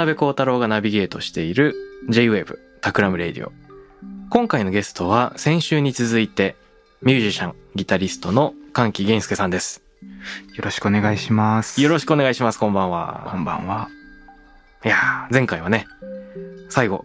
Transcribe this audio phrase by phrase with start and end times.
[0.00, 1.74] 渡邉康太郎がナビゲートしている
[2.08, 3.52] J-Wave Takram Radio。
[4.30, 6.56] 今回のゲストは先週に続いて
[7.02, 9.82] ミュージシャン、ギタリストの閑喜弦介さんです。
[10.56, 11.80] よろしくお願いします。
[11.80, 12.58] よろしくお願いします。
[12.58, 12.90] こんばんは。
[12.90, 13.88] こんばんは。
[14.84, 15.86] いやー、前回はね、
[16.68, 17.04] 最後、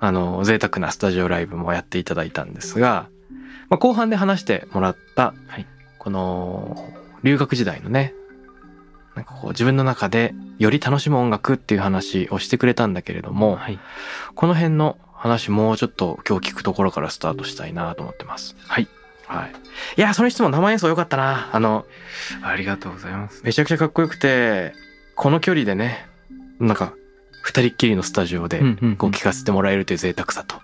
[0.00, 3.08] あの、贅沢なスタジオライブもやっていただいたんですが、
[3.68, 5.66] まあ、後半で話してもらった、はい
[5.98, 6.92] この、
[7.22, 8.14] 留学時代のね、
[9.18, 13.78] なんかこう自分の中でより楽しむ音楽っていう話をしてくれたんだけれども、はい。
[14.36, 18.54] この辺の話もうちょっと今日聞くところからスタートしたいなと思ってます。
[18.68, 18.86] はい。
[19.26, 19.52] はい。
[19.96, 21.50] いや、それにしても生演奏良かったな。
[21.52, 21.84] あの、
[22.42, 23.42] ありがとうございます。
[23.44, 24.72] めちゃくちゃかっこよくて、
[25.16, 26.06] この距離でね、
[26.60, 26.94] なんか、
[27.42, 28.60] 二人っきりのスタジオで
[28.98, 30.60] こう聞かせてもらえるという贅沢さと。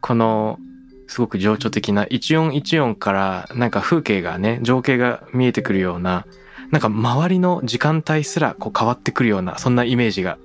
[0.00, 0.58] この、
[1.06, 6.26] すごく情緒的な一音一音からなんか風景がね、情景が見えてくるような、
[6.70, 10.38] なんか周りの時間帯すらこう変わってくるような、そんなイメージが、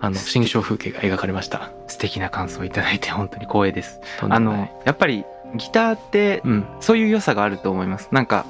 [0.00, 1.70] あの、新象風景が描かれました。
[1.86, 4.00] 素敵な感想をいただいて本当に光栄です。
[4.20, 6.66] あの、やっぱりギターってうん。
[6.80, 8.08] そういう良さがあると思います。
[8.12, 8.46] なんか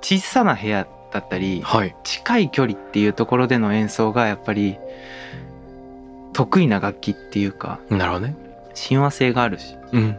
[0.00, 1.94] 小さな部屋だったり、はい。
[2.04, 4.78] 近い距離っていうところでの演奏がやっぱり
[6.32, 8.36] 得意な楽器っていうかなるほどね。
[8.74, 10.16] 親和性があるし、うん。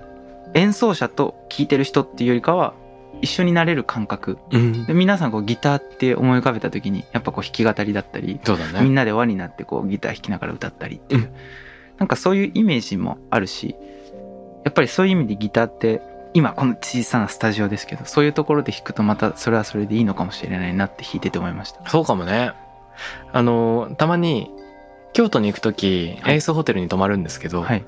[0.53, 2.73] 演奏者と聴いてる人っていうよりかは
[3.21, 4.37] 一緒になれる感覚。
[4.51, 4.93] うんで。
[4.93, 8.81] 皆さんこうギターって思い浮かべた時にやっぱこう弾き語りだったり、そうだね。
[8.81, 11.35] みんなで輪になってこうギター弾きながら歌ったりっていう、うん
[12.01, 13.75] なんかそういうイメージもあるし
[14.63, 16.01] やっぱりそういう意味でギターって
[16.33, 22.53] 今この小さなスタジオですけどそういうところで弾くとまたそれはそれでいいのかもしれないなって弾いてて思いましたそうかもね。
[23.31, 24.51] あの、たまに、
[25.13, 27.85] 京都に行くとき、はいエースホテルに泊まるんですけど、はい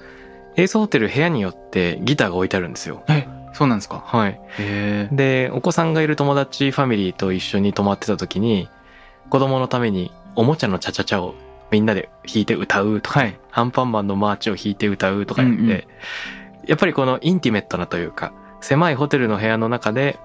[0.55, 3.01] エースホテル部屋によってギターが置いてあるんですよ。
[3.07, 4.03] えそうなんですか？
[4.05, 4.39] はい。
[5.11, 8.67] で、お子さんがいる友達ファミリーと一緒に泊まってたときに、
[9.29, 11.35] 子供のためにおもちゃのチャチャチャを
[11.71, 13.39] みんなで弾いて歌うとか、はい。
[13.51, 15.83] アンパンマンのマーチを弾いて歌うとか言って、うんうん。
[16.65, 20.17] やっぱりこの intimate なというか、狭いホテルの部屋の中で、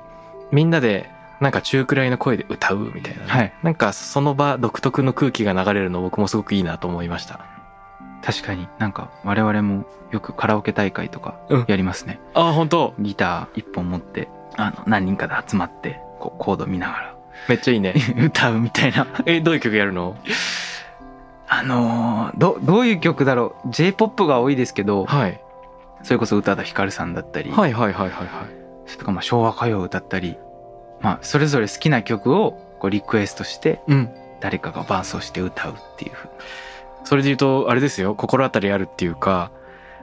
[0.51, 3.53] みんなでなんか中くらいの声で歌うみたいなね、はい。
[3.63, 7.41] なんかその場独特の空気が流れるの僕もすごくいいなと思いました。
[8.25, 11.65] 確かになんか我々もよくカラオケ大会とかうん。
[11.69, 12.95] やりますね、ああ、本当。
[12.99, 17.15] ギター一本持ってあの何人かで集まってこうコード見なが
[17.49, 17.95] めっちゃいいね。
[18.17, 19.07] ら 歌うみたいな。
[19.25, 20.17] え、どういう曲やるの？
[21.51, 23.71] あのーどどういう曲だろう。
[23.71, 25.41] J-POP が多いですけどはい。
[26.03, 28.29] それこそ宇多田ヒカルさんだったり、はいはいはいはいはい。
[28.87, 30.37] それとかまあ昭和歌謡を歌ったり、
[31.01, 34.11] まあ、それぞれ好きな曲をこうリクエストしてうん。
[34.41, 36.29] 誰かが伴奏して歌うっていうふう
[37.09, 39.51] それで言うと、あれですよ、心当たりあるっていうか、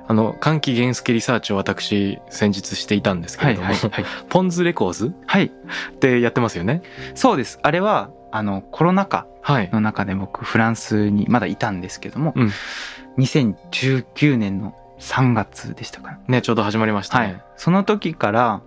[0.08, 5.50] あの、歓喜源介リサーチを私、先日していたんですけれども、はいはいポンズレコーズはいっ
[6.00, 6.82] てやってますよね？
[7.14, 9.70] そうですあれはあのコロナ禍はい。
[9.72, 12.52] の中で僕フランスにまだいたんですけども、うん
[13.20, 17.42] 2019年の3月でしたかねね、ちょうど始まりましたはいね。
[17.56, 18.62] その時から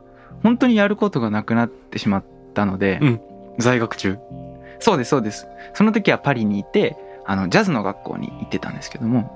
[0.45, 3.21] 本当にやることがなくなってしまったので、うん
[3.59, 4.17] 在学中。
[4.79, 6.97] そうですそうですその時はパリにいて
[7.29, 9.31] あのジャズの学校に行ってたんですけども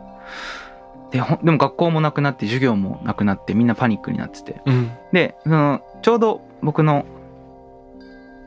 [1.13, 4.91] ででも学校もなくなって授業もなくなってみんなパニックになっててうん。
[5.13, 7.05] でそのちょうど僕の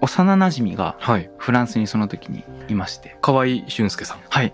[0.02, 1.30] 幼なじみがはい。
[1.38, 4.20] フランスにその時にいまして河合俊介さん。
[4.28, 4.54] はい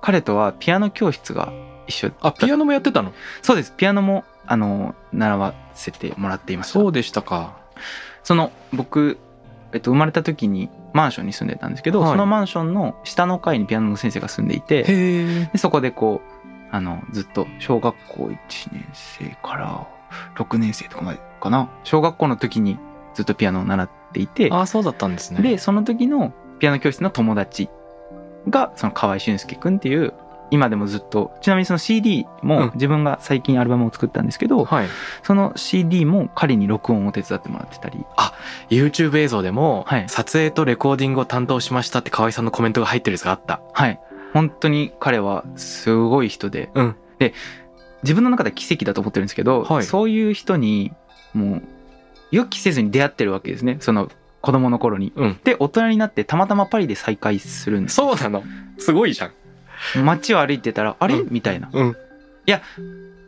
[0.00, 1.52] 彼とはピアノ教室が
[1.86, 3.12] 一緒あ、ピアノもやってたの？
[3.42, 7.56] そうですピアノもあの習わせてもらっていましたそうでしたか。
[8.24, 9.18] その僕、
[9.72, 14.82] えっと、生まれた時にマンションに住んでたんですけど、はいそのマンションの下の階にピアノの先生が住んでいて。
[15.52, 16.42] でそこでこう
[16.74, 18.36] あのずっと小学校1
[18.72, 19.86] 年生から
[20.36, 22.78] 6年生とかまでかな小学校の時に
[23.14, 25.42] ずっとピアノを習っていてあ、そうだったんですね。
[25.42, 27.68] でその時のピアノ教室の友達
[28.48, 30.14] がその河合俊介くんっていう
[30.52, 31.32] 今でもずっと。
[31.40, 32.48] ちなみにその CD うん。
[32.48, 34.86] も自分が最近アルバムを作ったんですけど、はい。
[35.22, 38.04] その CD も彼に録音を手伝ってもらってたり。
[38.68, 40.08] YouTube 映像でも、はい。
[40.10, 43.62] 撮影とレコーディングを担当しましたって河合さんのコメントが入ってるやつがあった。
[43.72, 43.98] はい。
[44.34, 46.96] 本当に彼はすごい人で、うん。
[47.18, 47.32] で
[48.02, 49.84] 自分の中では奇跡だと思ってるんですけど、はい。
[49.84, 50.92] そういう人に
[51.32, 51.62] もう
[52.30, 53.78] 予期せずに出会ってるわけですね。
[53.80, 54.10] その
[54.42, 55.14] 子供の頃に。
[55.16, 55.40] うん。
[55.44, 58.44] で大人になってたまたまパリで再会するんですそうなの。
[58.78, 59.32] すごいじゃん
[60.04, 61.28] 街を歩いてたらあれ、うん。
[61.30, 61.70] みたいな。
[61.72, 61.96] うん。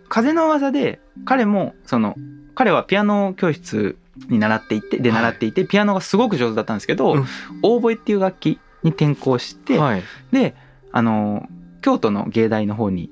[0.09, 2.15] 風の噂で彼もその
[2.55, 3.97] 彼はピアノ教室
[4.29, 5.23] に習っていてではい。
[5.23, 7.27] 習っていて、ピアノがすごく上手だったんですけど、うん。
[7.63, 10.03] オーボエっていう楽器に転校して、はい。
[10.31, 10.55] で
[10.93, 11.49] あの
[11.83, 13.11] 京都の芸大の方に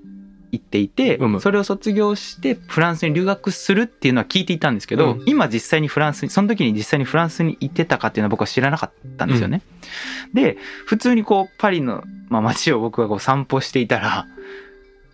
[0.52, 1.40] 行っていて、うん。
[1.40, 5.22] それを卒業してフランスに留学するっていうのは聞いていたんですけど、うん。
[5.26, 9.62] 今実際にフランスにその時に実際にフランスに行ってたかっていうのは僕は知らなかったんですよね。
[10.34, 14.26] で普通にこうパリの、まあ、街を僕がこう散歩していたら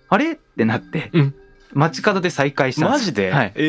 [0.09, 0.33] あれ？
[0.33, 1.35] ってなって、うん。
[1.73, 3.65] 街角で再会したんですマジで、はい、え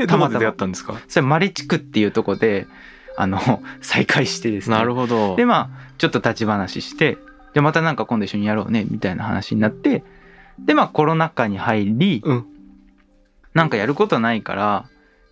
[0.00, 0.38] えー、たまたま。
[0.40, 1.00] 出会ったんですか？
[1.06, 2.66] それマレ地区っていうとこで
[3.16, 4.76] あの 再会してですね。
[4.76, 5.36] なるほど。
[5.36, 7.18] でまあちょっと立ち話して
[7.54, 10.02] でまたなんか今度一緒にやろうねみたいな話になって
[10.58, 12.46] でまあコロナ禍に入り、うん。
[13.54, 14.88] なんかやることないから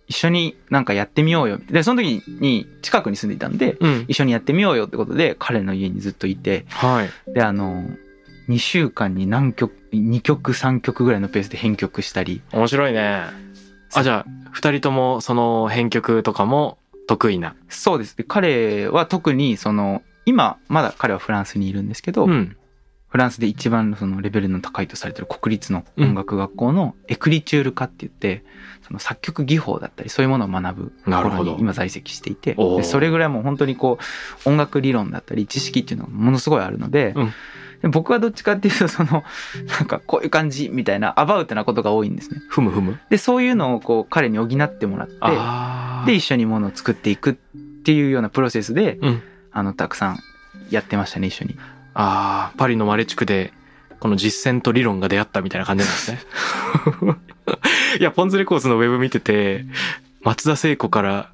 [0.07, 1.59] 一緒になんかやってみようよ。
[1.69, 4.05] でその時に近くに住んでいたんでうん。
[4.07, 7.33] 一緒にやってみようよってことで彼の家にずっといてはい。
[7.33, 7.83] であの
[8.49, 12.41] 2週間に何曲2曲3曲ぐらいのペースで編曲したり。
[12.51, 13.21] 面白いね。
[13.93, 17.55] あじゃあ二人ともその編曲とかも得意な？
[17.69, 18.17] そうです。
[18.17, 22.57] で彼は特にその今まだ彼はフランスにいるんですけど、うん
[23.07, 28.43] フランスで一番そのレベルの高いとされてる国立の音楽学校のエクリチュール科って言って、
[28.85, 33.97] その作曲技法だったりそういうものを学ぶところに今在籍していてそれぐらいもう本当にこ
[34.45, 37.33] う音楽理論だったり知識っていうのがものすごいあるので,、うん。
[37.81, 39.23] で僕はどっちかっていうとその
[39.79, 42.41] なんかこういう感じみたいなアバウトなことが多いんですね。
[42.47, 42.99] ふむふむ。
[43.09, 47.33] でそういうのをこう彼に補ってもらってで一緒にものを作っていくっ
[47.83, 49.21] ていうようなプロセスで、うん。
[49.51, 50.19] あのたくさん
[50.69, 51.55] やってましたね一緒に。
[51.95, 53.53] あーパリのマレ地区で
[53.99, 56.19] この実践と理論が出会ったみたいな感じなんですね。
[57.99, 59.65] いやポンズレコーズのウェブ見てて
[60.21, 61.31] 松田聖子から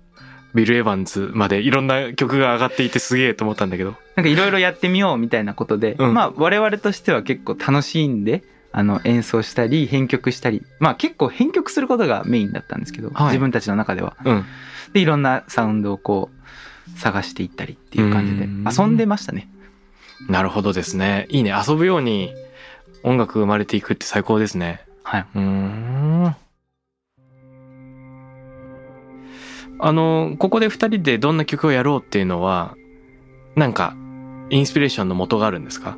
[0.54, 3.96] ビル・エヴァンズまでいろんな曲が上がっていてすげえと思ったんだけど。
[4.16, 6.14] なんかいろいろやってみようみたいなことで、うん。
[6.14, 13.28] まあ我々としては結構楽しんであの演奏したり編曲したりまあ結構編曲することがメインだったんですけど、はい。
[13.28, 14.16] 自分たちの中では。
[14.24, 14.46] うん。
[14.94, 16.30] でいろんなサウンドをこ
[16.96, 18.66] う探していったりっていう感じでうん。
[18.70, 19.50] 遊んでましたね。
[20.30, 21.28] なるほどですね。
[21.30, 21.52] いいね。
[21.52, 22.34] 遊ぶように
[23.04, 24.82] 音楽生まれていくって最高ですね。
[25.04, 25.26] はい。
[25.36, 26.36] うーん。
[29.84, 32.76] あのここで二人でどんな曲をやろうっていうのは
[33.56, 33.96] なんか
[34.52, 35.98] インスピレーションの元があるんですか？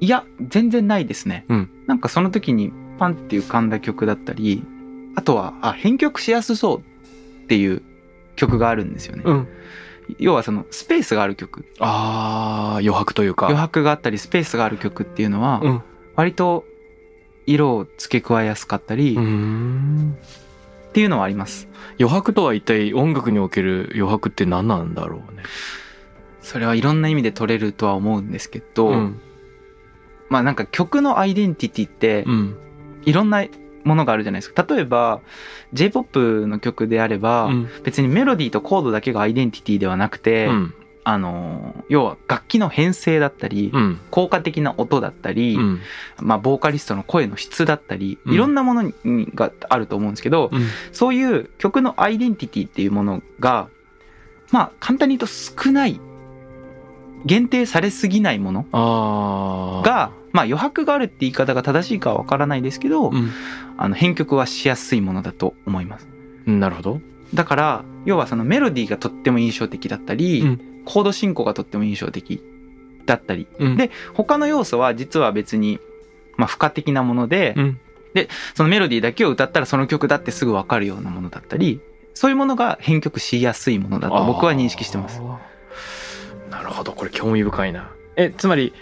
[0.00, 1.44] いや全然ないですね。
[1.48, 1.70] うん。
[1.86, 4.62] なんかその時にパンって浮かんだ曲だったり
[5.16, 7.82] あとはあ編曲しやすそうっていう
[8.36, 9.24] 曲があるんですよね。
[9.24, 9.48] ん
[10.18, 11.64] 要はそのスペースがある曲。
[11.78, 13.46] あー余白というか。
[13.46, 15.82] 余白があったりスペースがある曲っていうのは、うん。
[16.14, 16.64] 割と
[17.46, 20.16] 色を付け加えやすかったりっん。
[20.92, 21.68] ていうのはあります。
[21.98, 25.42] 余白とは一体音楽における余白って何なんだろうね。
[26.40, 29.20] それはいろんな意味で取れるとは思うんですけど、うん。
[30.28, 32.56] まあなんか曲のアイデンティティってうん。
[33.04, 33.44] いろんな
[33.84, 34.66] ものがあるじゃないですか。
[34.68, 35.20] 例えば
[35.72, 37.68] J-POP の曲であれば、うん。
[37.82, 40.74] 別にメロディーとコードだけがアイデンティティではなくて、うん。
[41.06, 44.00] あの要は楽器の編成だったり、うん。
[44.10, 45.80] 効果的な音だったり、うん。
[46.18, 48.34] まあボーカリストの声の質だったり、うん。
[48.34, 50.66] いろんなものにがあると思うんですけど、うん。
[50.92, 53.68] そういう曲のアイデンティティっていうものが、
[54.50, 56.00] まあ簡単に言うと少ない、
[57.26, 63.30] 限定されすぎないものが、まあ余白があるって言い方が正しいかはわからないですけど、うん。
[63.76, 66.08] あの編曲はしやすいものだと思います。
[66.44, 67.00] なるほど。
[67.32, 70.60] だから、要はそのメロディーがとっても印象的だったり、うん。
[70.84, 72.42] コード進行がとっても印象的
[73.06, 73.76] だったり、うん。
[73.76, 75.78] で他の要素は実は別に、
[76.36, 77.78] まあ付加的なもので、うん。
[78.54, 81.80] そのメロディーだけを歌ったらその曲だってすぐわかるようなものだったり、
[82.12, 85.20] そういうものが編曲しやすいものだと僕は認識してます。
[86.50, 86.92] なるほど。
[86.92, 87.92] これ興味深いな。
[88.16, 88.72] えつまり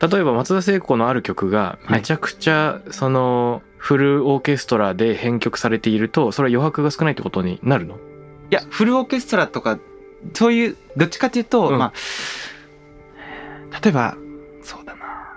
[0.00, 1.98] 例えば松田聖子のある曲がはい。
[1.98, 7.96] めちゃくちゃそのフルオーケストラで編曲されているとそれは余白が少ないってことになるの？
[7.96, 9.78] いや、フルオーケストラとか、
[10.34, 11.78] そういう、どっちかっていうと、うん。
[11.78, 11.92] ま
[13.70, 14.16] あ、例えば、
[14.60, 15.36] そうだな。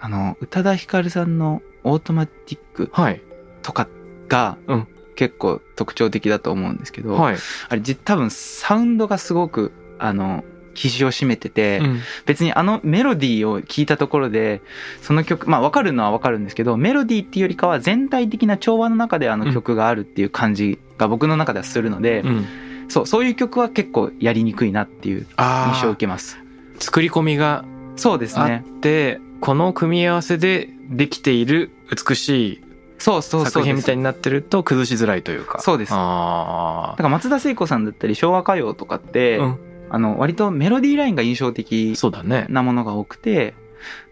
[0.00, 3.20] あの、宇多田ヒカルさんのオートマティックはい。
[3.60, 3.86] とか
[4.28, 4.88] が、うん。
[5.14, 7.36] 結構特徴的だと思うんですけど、はい。
[7.68, 10.42] あれじ多分サウンドがすごく、あの、
[10.78, 12.00] 比重を占めてて、うん。
[12.26, 14.62] 別にあのメロディーを聞いたところで
[15.02, 22.46] その曲まあ分かるのは分かるんですけどメロディーっていうよりかは全体的な調和の中であの曲があるっていう感じが僕の中ではするので、うん。
[22.88, 26.38] そうそういう曲は結構やりにくいなっていうあ印象を受ーけます。
[26.78, 27.64] 作り込みが
[27.96, 32.62] そうですあっねて、この組み合わせでできている美しい
[32.98, 35.60] 作品みたいになってると崩しづらいというか。
[35.60, 35.92] そうです。
[35.92, 39.58] あだから松田聖子さんだったり昭和歌謡とかって、あ、うん、
[39.90, 41.94] あの割とメロディーラインが印象的
[42.48, 43.54] なものが多くて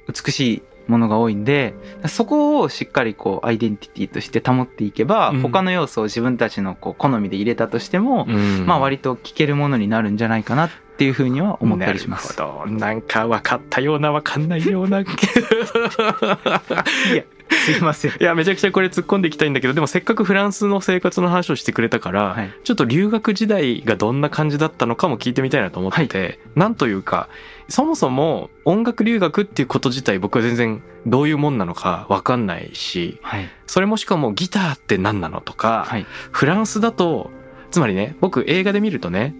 [0.09, 1.75] 美しいものが多いんで
[2.06, 5.40] そこをしっかりこうアイデンティティとして保っていけば、うん。
[5.40, 8.66] 他の要素を自分たちのこう好みで入れたとしても、うん。
[8.66, 12.38] まあ割と聴けるものになるんじゃないかなっていうふうには思ったりします。
[12.38, 12.73] なるほど。
[12.73, 17.25] なんか分かったような分かんないような いや
[17.73, 18.12] すいません。
[18.12, 27.28] いやめちゃくちゃこれ突っ込んでいきたいんだけどでもせっかくフランスの生活の話をしてくれたから、はいちょっと留学時代がどんな感じだったのかも聞いてみたいなと思ってて、なんというか
[27.68, 33.49] そもそも音楽留学っていうこと自体僕は全然どういうもんなのか分かんないしはい。
[33.66, 36.06] それもしかもギターって何なのとか、はい。
[36.30, 37.30] フランスだと
[37.70, 39.35] つまりね僕映画で見るとね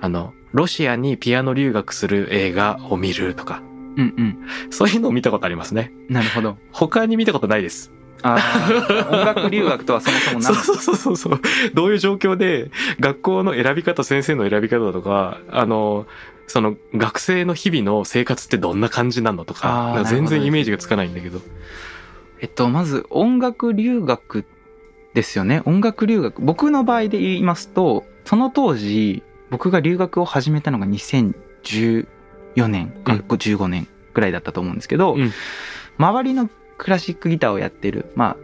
[0.00, 3.62] あのロシアにピアノ留学する映画を見るとか
[3.98, 4.38] うんうん。
[4.70, 6.56] そういうのを見たことありますねなるほど。
[6.72, 11.40] 他に見たことないですあー音楽留学とはそもそも何 そうそうそうそう。
[11.74, 16.06] どういう状況で、学校の選び方、先生の選び方とか、あの、
[16.46, 21.40] その学生の日々の生活ってどんな感じなのとか、か全然イメージがつかないんだけど。
[22.40, 24.44] えっと、まず音楽留学
[25.14, 25.62] ですよね。
[25.64, 26.42] 音楽留学。
[26.42, 30.86] 僕の場合で言いますと、その当時、僕が留学を始めたのが
[32.56, 35.32] 2014年かうん15年ぐらいだったと思うんですけど、うん
[35.98, 38.36] 周りのクラシックギターをやってる、まあ、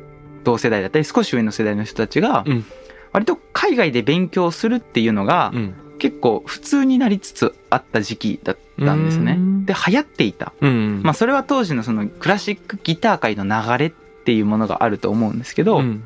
[0.43, 2.65] 同世代だったり少し上の世代の人たちがうん、
[3.13, 5.75] 割と海外で勉強するっていうのがうん。
[5.99, 9.41] 結構普通になりつつあった時期だったんですねう。
[9.41, 10.53] んで、流行っていた。
[10.61, 11.01] うん。
[11.03, 16.05] まあそれは当時のそのクラシックギター界の流れっていうものがあると思うんですけど、うん。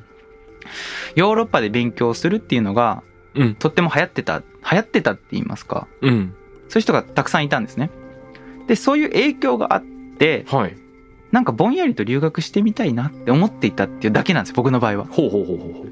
[1.17, 3.03] ヨーロッパで勉強するっていうのが
[3.35, 3.55] うん。
[3.55, 6.35] とっても流行ってた、流行ってたって言いますか、うん。
[6.69, 7.91] そういう人がたくさんいたんですね。
[8.67, 9.83] で、そういう影響があっ
[10.19, 10.77] て、はい。
[11.33, 15.05] なんかぼんやりと留学してみたいなって思っていたっていうだけなんです、僕の場合は。
[15.11, 15.87] ほうほうほうほ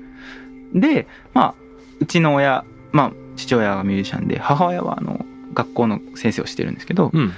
[0.74, 0.80] う。
[0.80, 1.54] で、まあ、
[2.00, 7.32] うちの親、まあ、父親がミュージシャンで、母親はあの、学校の先生をしてるんですけど、うん。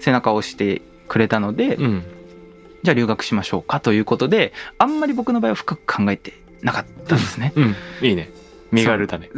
[0.00, 2.02] 背中を押してくれたので、うん。
[2.82, 7.52] じゃあ留学しましょうかということで、あんまり僕の場合は深く考えてなかったんですね。
[7.54, 7.74] うん。
[8.02, 8.30] いいね。
[8.72, 9.30] 身軽だね。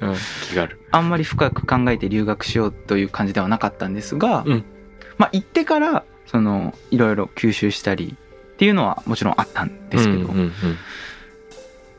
[0.00, 0.14] うん。
[0.48, 0.80] 気軽。
[0.90, 4.64] あんまり深く考えて留学しようという感じではなかったんですが、うん
[5.18, 8.16] まあ行ってから、その、いろいろ吸収したり
[8.54, 10.52] っていうのはもちろんあったんですけど、うんうんうん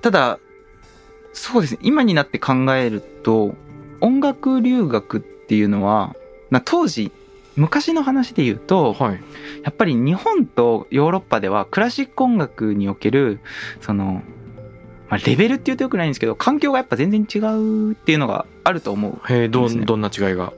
[0.01, 0.39] ただ、
[1.33, 3.53] そうですね、今になって考えると、
[3.99, 6.15] 音楽留学っていうのは、
[6.49, 7.11] な当時、
[7.55, 9.21] 昔の話で言うと、はい。
[9.63, 13.39] やっぱり日本とヨーロッパではクラシック音楽における、
[13.81, 14.21] その、
[15.09, 19.33] まあ、レベルって言うとよくないんですけど、環境がやっぱ全然違うっていうのがあると思う。
[19.33, 20.53] へえ、どどんな違いが？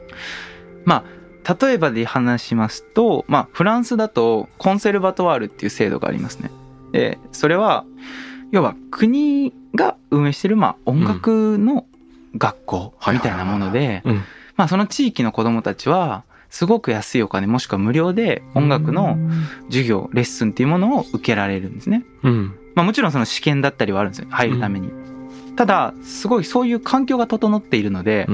[0.86, 1.06] ま
[1.44, 6.52] あ、例えばで話しますと、まあ、フランスだとコンセルバトワールっていう制度がありますね。
[6.92, 7.86] で、それは、
[8.52, 11.86] 要は国が運営してる、まあ、音楽の
[12.38, 14.04] 学校みたいなもので、
[14.68, 19.18] その地域の子供たちは、すごく安いお金もしくは無料で音楽の
[19.70, 22.04] 授業、レッスンっていうものを受けられるんですね。
[22.24, 22.54] うん。
[22.76, 24.28] まあもちろんその試験だったりはあるんですよ。
[24.30, 24.90] 入るために。
[25.56, 28.26] ただ、すごいそういう環境が整っているので。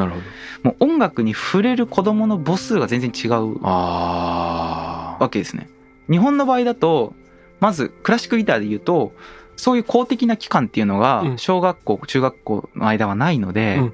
[0.64, 5.70] もう音楽に触れる子供の母数が全然違うあわけですね。
[6.10, 7.14] 日本の場合だと、
[7.60, 9.14] まずクラシックギターで言うと、
[9.56, 13.94] そういう公的な機関っていうのがうん小学校、中学校の間はないので、うん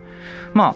[0.54, 0.76] まあ、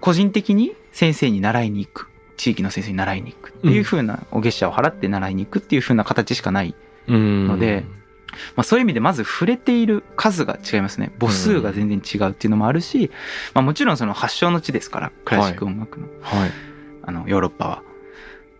[0.00, 2.08] 個人的に先生に習いに行く。
[2.36, 6.74] 地域の先生に習いに行くっていう風なお月謝を払って習いに行くっていう風な形しかない。
[7.08, 7.12] あ。
[7.12, 7.94] うん。
[8.56, 11.12] まあそういう意味でまず触れている数が違いますね。
[11.20, 13.10] 母数が全然違うっていうのもあるし、
[13.54, 16.50] まあもちろんその発祥の地ですから、クラシック音楽の、はい。
[17.02, 17.82] あの、ヨーロッパは。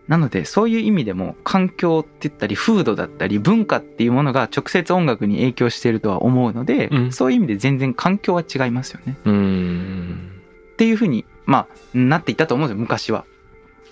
[0.07, 9.17] なので、そういう意味でも、環境って言ったり、風土だったり、文化っていうものが直接音楽に影響しているとは思うので、うんそういう意味で全然環境は違いますよね。
[9.25, 10.31] うん。
[10.73, 13.25] っていうふうに、まあ、なっていったと思うんですよ、昔は。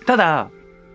[0.06, 0.50] ただ、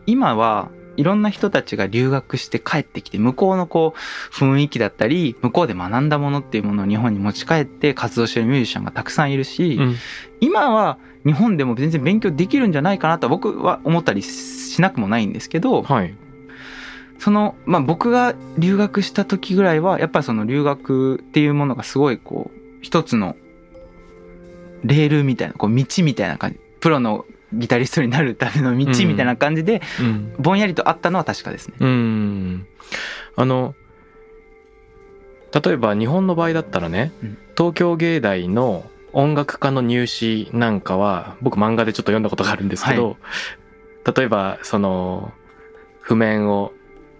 [0.06, 9.94] 今はいろんな人たちが留学して帰ってきて、向こうのこう、雰囲気だったり、向こうで学んだものっていうものを日本に持ち帰って活動してるミュージシャンがたくさんいるし、うん。
[10.40, 16.14] 今は日本でも全然勉強できるんじゃないかなと僕は思ったりしなくもないんですけど、はい。
[17.20, 23.36] その、まあ僕が留学した時ぐらいは、やっぱりその留学っていうものがすごいこう、一つの
[24.82, 26.60] レールみたいな、こう道みたいな感じ。
[26.80, 30.34] プロのギタリストになるための道みたいな感じで、うん。
[30.38, 31.74] ぼんやりとあったのは確かですね。
[31.80, 32.66] うん。
[33.36, 33.74] あの
[35.64, 37.38] 例えば日本の場合だったらね、うん。
[37.56, 43.16] 東京芸大の音楽科の入試なんかは僕漫画でちょっと読んだことがあるんですけど、
[44.14, 45.32] 例えばその
[46.00, 46.72] 譜面を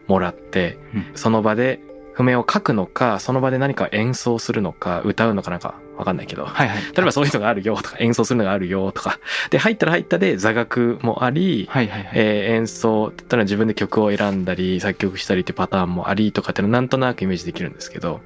[0.07, 1.07] もらって、うん。
[1.15, 1.81] その場で
[2.13, 6.83] 譜面を書くのかその場で何か演奏するのか歌うのかなんかわかんないけど、はいはい。
[6.83, 9.19] 例えばそういうのがあるよとか演奏するのがあるよとか
[9.51, 12.13] で入ったら入ったで座学もあり、はいはいはい。
[12.15, 18.21] えー演奏だったら自分で曲を選んだり作曲したりってパターンもありとかっていうのなんとなくイメージできるんですけど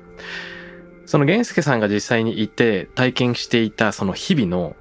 [1.07, 4.77] その源介さんが実際にいて体験していたその日々の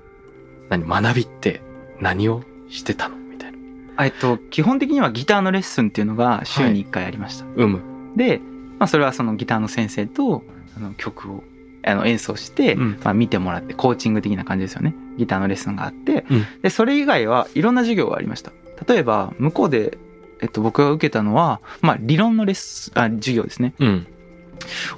[0.70, 1.62] 何学びって
[2.00, 3.18] 何をしてたの？
[3.18, 4.06] みたいな。
[4.06, 7.46] えっと、基本的にはギターのレッスンっていうのが週に1回ありました。
[7.56, 7.82] うむ。
[8.16, 8.40] で、
[8.80, 10.44] まあ、それはそのギターの先生と
[10.78, 11.44] あの曲を
[11.84, 13.00] あの演奏して、うん。
[13.04, 14.96] まあ、見てもらってコーチング的な感じですよね。
[15.18, 16.46] ギターのレッスンがあって、うん。
[16.62, 18.52] でそれ以外はいろんな授業がありました。
[18.88, 19.98] 例えば向こうで、
[20.42, 23.74] えっと、僕が受けたのは、まあ、理論のレッスンあ授業ですね。
[23.80, 24.08] うん。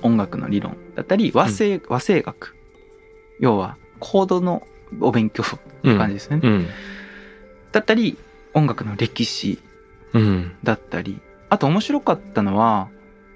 [0.01, 2.55] 音楽の理論だったり和声,、和声楽。
[3.39, 4.67] 要はコードの
[4.99, 6.67] お勉強って感じですね、うん。
[7.71, 8.17] だったり
[8.53, 9.59] 音楽の歴史
[10.13, 10.55] うん。
[10.63, 11.19] だったり。
[11.49, 12.89] あと面白かったのは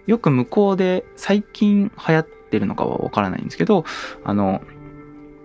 [0.07, 3.85] よく向こうで最近流行ってるのかはわからないんですけど
[4.23, 4.61] あの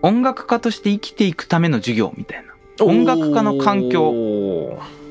[0.02, 2.52] 音楽家として生きていくための授業みたいな
[2.84, 4.10] 音楽家の環境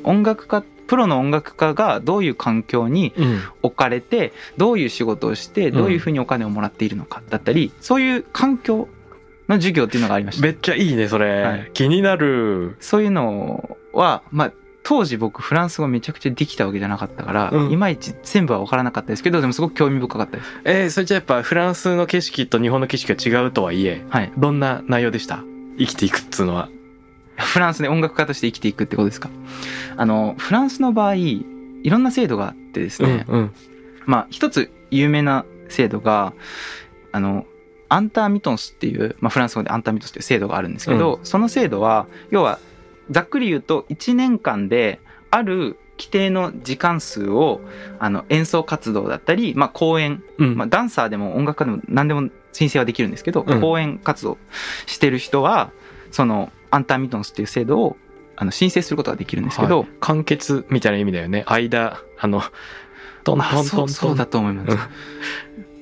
[0.03, 3.41] 音楽家プロの音楽家がどういう環境にうん。
[3.61, 8.89] 置かれてどういう仕事をしてどういうふうにお金をもらっているのかだったりそういう環境
[9.47, 11.43] の授業っていうのがありましためっちゃいいね、それ。
[11.43, 12.75] はい気になる。
[12.79, 17.71] そういうのはまあ当時僕フランス語めちゃくちゃできたわけじゃなかったから、うん。
[17.71, 20.49] いまいち全部は分からなかったですけどでもすごく興味深かったです。
[20.63, 24.31] えー、それじゃやっぱフランスの景色と日本の景色が違うとはいえ、はい。
[24.37, 25.43] どんな内容でした？
[25.77, 26.69] 生きていくっつうのは。
[27.37, 29.29] フランスで音楽家として生きていくってことですか？
[29.97, 31.45] あのフランスの場合い
[31.85, 33.53] ろんな制度があってですね、うん。
[34.05, 36.33] まあ一つ有名な制度が
[37.11, 37.45] あの
[37.89, 42.59] アンターミトンスっていう、まあ、フランス語でアンターミトンスっていう制度があるんですけど、その制度は要は
[43.09, 47.61] ざっくり言うと1年間である規定の時間数を
[47.99, 50.57] あの演奏活動だったり、まあ、公演、うん。
[50.57, 54.37] まあ、ダンサーでも音楽家でも何でも申請はできるんですけど、うん公演活動
[54.87, 55.71] してる人は
[56.11, 57.97] そのアンターミトンスっていう制度を
[58.35, 61.43] あの申請することができるんですけど、はい完結みたいな意味だよね。
[61.45, 62.41] 間、あの、
[63.23, 63.89] トンまあトン。
[63.89, 64.79] そうだと思いますうん。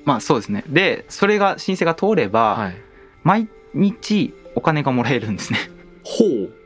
[0.03, 0.65] まあそうですね。
[0.67, 2.75] で、それが申請が通れば、はい。
[3.23, 5.59] 毎日お金がもらえるんですね。
[6.03, 6.58] ほう。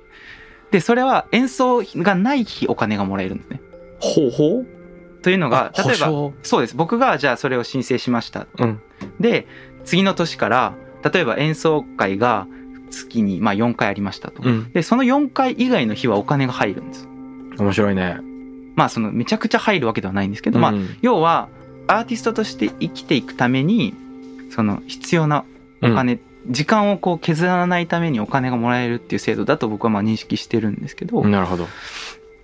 [0.73, 3.61] で、それは演奏がない日お金がもらえるんですね。
[3.99, 4.67] ほうほう
[5.21, 6.75] というのが、あ例えば、そうです。
[6.75, 8.47] 僕がじゃあそれを申請しました。
[8.57, 8.81] うん。
[9.19, 9.45] で、
[9.85, 10.73] 次の年から、
[11.13, 12.47] 例えば演奏会が
[12.89, 14.41] 月にまあ4回ありましたと。
[14.41, 14.73] うん。
[14.73, 17.07] で、その4回以外の日はお金が入るんです。
[17.59, 18.17] 面白いね。
[18.75, 21.49] まあそのめちゃくちゃ入るわけではないんですけど、まあうん要は
[21.85, 23.93] アーティストとして生きていくために
[24.49, 25.45] その必要な
[25.83, 31.67] お金、時間をこう削らないためにお金がもらえるっていう制度だと僕はまあ認識してるんですけど、うんなるほど。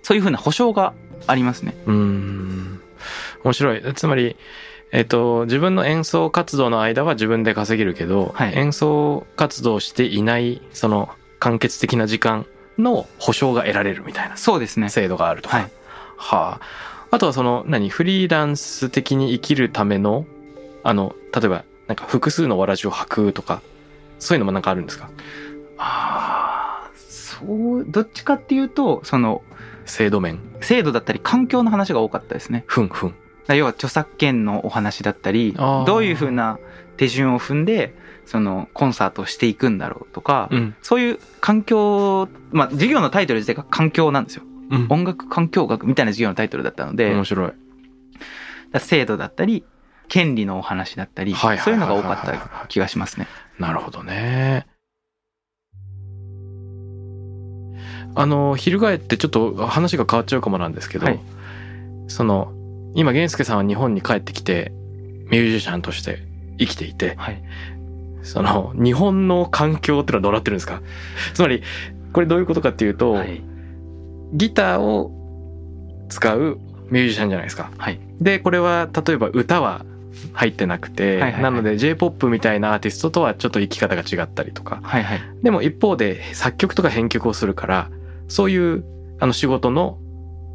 [0.02, 0.94] そういうふうな保証が
[1.26, 1.74] ありますね。
[1.86, 2.80] うーん。
[3.44, 3.82] 面白い。
[3.94, 4.36] つまり、
[4.92, 12.46] えっ、と、自分の演奏活動の間は自分で稼げるけど、はい演奏活動していない、その、完結的な時間
[12.78, 14.88] の保証が得られるみたいなそうですね。
[14.88, 15.58] 制度があるとか。
[15.58, 15.70] はい。
[16.16, 16.60] はあ。
[17.12, 20.26] あとはその、何、フリーランス的に生きるための、
[20.82, 23.62] あの、例えば、なんか複数のわらじを履くとか、
[24.20, 25.10] そういうのもなんかあるんですか？
[25.78, 29.42] ああ、そう、どっちかっていうと、その
[29.86, 30.38] 制度面。
[30.60, 32.62] 制度だったり環境の話が多かったですね。
[32.66, 33.14] ふんふん。
[33.48, 36.60] 要は著作権のお話だったりどういうふうな
[36.96, 40.76] 手順を踏んでそのコンサートをしていくんだろうとか、うん。
[40.82, 44.86] そういう環境まあ授業のタイトル自体が環境なんですようん。
[44.88, 47.52] 音楽環境学みたいな授業のタイトルだったので、面白い。
[48.78, 49.64] 制度だったり
[50.06, 53.26] 権利のお話だったりはいそういうのが多かった気がしますね
[53.60, 54.66] なるほどね。
[58.16, 61.20] あの、翻ってちょっと話が変わっちゃうかもなんですけど、はい。
[62.08, 62.52] その、
[62.94, 64.72] 今、源介さんは日本に帰ってきて、
[65.30, 66.26] ミュージシャンとして
[66.58, 67.42] 生きていて、はい。
[68.22, 70.82] その、日本の環境ってのはどうなってるんですか？
[71.34, 71.62] つまり、
[72.12, 73.42] これどういうことかっていうと、はい。
[74.32, 75.12] ギターを
[76.08, 76.58] 使う
[76.90, 77.70] ミュージシャンじゃないですか。
[77.78, 78.00] はい。
[78.20, 79.84] で、これは、例えば歌は
[80.32, 81.42] 入ってなくて、はいはいはい。
[81.42, 85.20] なので J-POP みたいなアーティストとはちょっと生き方が違ったりとか、はいはい。
[85.42, 87.90] でも一方で作曲とか編曲をするから、
[88.28, 88.84] そういう
[89.18, 89.98] あの仕事の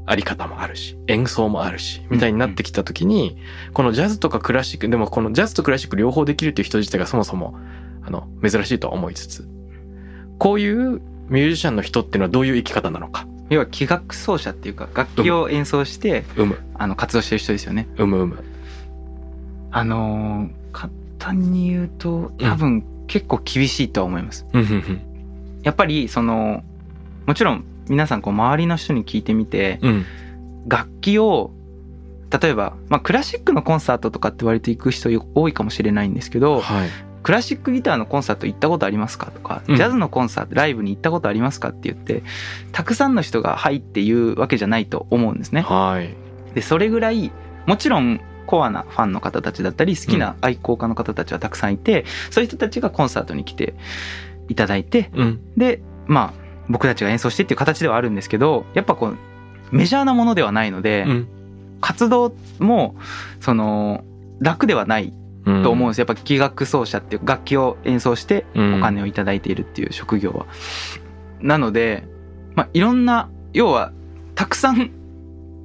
[0.08, 3.38] あり方もあるし、演奏もあるし、みたいになってきた時に、
[3.74, 7.58] このジャズとかクラシック、でもこのジャズとクラシック両方できるっていう人自体がそもそも、
[8.04, 9.48] あの、珍しいとは思いつつ、
[10.38, 13.28] こういうミュージシャンの人っていうのはどういう生き方なのか。
[13.50, 17.88] 要は器楽奏者っていうか楽器を演奏して、うむあの活動してる人ですよね。
[17.98, 18.44] うむうむ
[19.76, 24.46] あのー簡単に言うと多分結構厳しいとは思います。
[24.54, 25.02] うん
[25.64, 26.64] やっぱりその
[27.26, 30.06] もちろん皆さんこう周りの人に聞いてみてうん。
[30.68, 31.52] 楽器を
[32.32, 36.90] 例えば、まあ、クラシックのコンサートとかって割と行く人多いかもしれないんですけどはい。
[37.24, 39.76] クラシックギターのコンサート行ったことありますかとか、うん。
[39.76, 42.24] ジャズのコンサートライブに行ったことありますかって言って
[42.72, 45.62] たくさんの人が「はい」っていうわけじゃないと思うんですね。
[45.62, 46.14] はい。
[46.54, 47.32] でそれぐらい
[47.66, 53.73] もちろんコアなファンの方たちだったり好きな愛好家の方たちはたくさんいて、そういう人たちがコンサートに来て
[54.47, 55.39] いただいてうん。
[55.58, 59.17] でまあ僕たちが演奏してっていう形ではあるんですけどやっぱこう
[59.71, 61.27] メジャーなものではないので、うん。
[61.81, 62.95] 活動も
[63.41, 64.03] その
[64.39, 65.13] 楽ではない
[65.45, 65.63] うん。
[65.63, 66.05] と思うんですよ。
[66.08, 68.79] やっぱ器楽奏者っていう楽器を演奏してうん。
[68.79, 70.45] お金をいただいているっていう職業は。
[71.41, 72.08] なので、
[72.55, 73.91] まあ、いろんな要は
[74.34, 74.91] たくさん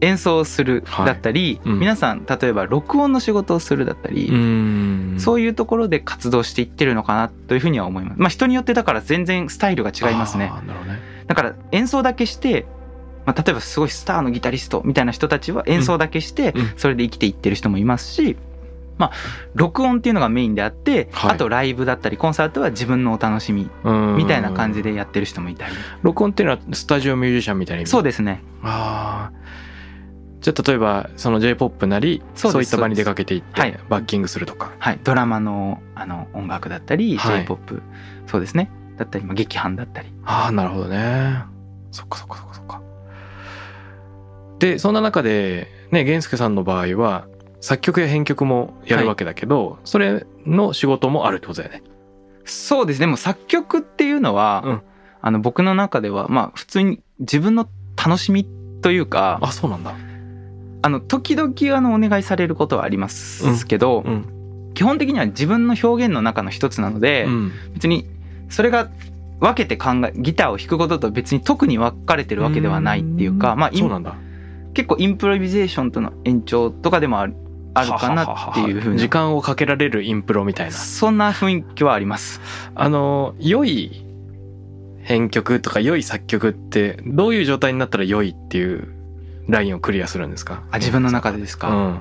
[0.01, 1.79] 演奏するはいだったり、うん。
[1.79, 5.17] 皆さん例えば録音の仕事をするだったり、うん。
[5.19, 8.19] そういうところで活動していってるのかなというふうには思います。
[8.19, 10.47] まあ人によってだから全然スタイルが違いますね。
[10.47, 10.99] ね。
[11.27, 12.67] だから演奏だけして、
[13.27, 18.37] まあ、例えばすごいスターのギタリストみたいな人たちは演奏だけしてそれで生きていってる人もいますし、
[18.99, 19.13] まあ
[19.55, 21.31] 録音っていうのがメインであって、はい。
[21.33, 24.17] あとライブだったりコンサートは自分のお楽しみうん。
[24.17, 25.73] みたいな感じでやってる人もいたり。
[26.03, 28.43] 録音っていうのはスタジオミュージシャンみたいなそうですね。
[28.63, 29.41] ああ
[30.41, 33.81] じゃあ例えばその J−POP なりそういった場に出かけていって、はい。
[33.89, 34.73] バッキングするとか。
[34.79, 35.01] はい。
[35.05, 37.41] ドラマのあの音楽だったり、はい。
[37.41, 37.83] J-POP、
[38.27, 38.71] そうですね。
[38.97, 40.13] だったり、まあ劇伴だったり。
[40.25, 41.43] ああなるほどね。
[41.91, 42.83] そっかそっかそっかそっか。
[44.59, 47.27] でそんな中でね源助さんの場合は
[47.61, 51.83] 作曲や編曲もやるわけだけど、それの仕事もあるってことだよね。
[52.47, 53.01] そうですね。
[53.01, 54.83] でも作曲っていうのは、うん。
[55.23, 58.47] あの僕の中では、まあ普通に自分の楽しみ
[58.81, 59.95] というか、あそうなんだ
[60.83, 64.73] あの、時々あの、お願いされることはありますけど、うん。
[64.75, 67.53] 基本的には自分の表現の中の一つなので、うん。
[67.75, 68.07] 別に
[68.49, 68.89] それが
[69.41, 73.71] 分けて考え、ギターを弾くことと別に特に分かれてるわけではないっていうか、まあ、
[74.75, 77.35] 結構インプロビゼーションとの延長とかでもある
[77.73, 78.97] あるかなっていうふうな。
[78.99, 80.73] 時間をかけられるインプロみたいな。
[80.73, 82.41] そんな雰囲気はあります。
[82.75, 84.05] あの良い
[85.03, 88.89] 編曲とか良い作曲ってどういう状態になったら良いっていう
[89.51, 90.63] ラインをクリアするんですか？
[90.71, 92.01] あ自分の中でですか、うん。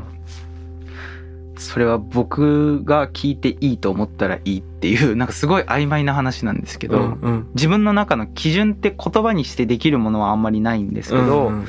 [1.57, 7.49] それは僕が聞いていいと思ったらいいっていう、なんかすごい曖昧な話なんですけど、うんうん。
[7.55, 11.65] 自分の中の基準って言葉にしてできるものはあんまりないんですけど、うん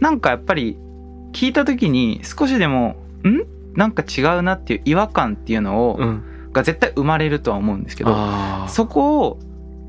[0.00, 0.78] なんかやっぱり
[1.32, 3.42] 聞いた時に少しでも、ん？
[3.74, 6.24] なんか違うなっていう違和感っていうのを、うん。
[6.52, 8.12] が絶対生まれるとは思うんですけど、
[8.66, 9.38] そこを、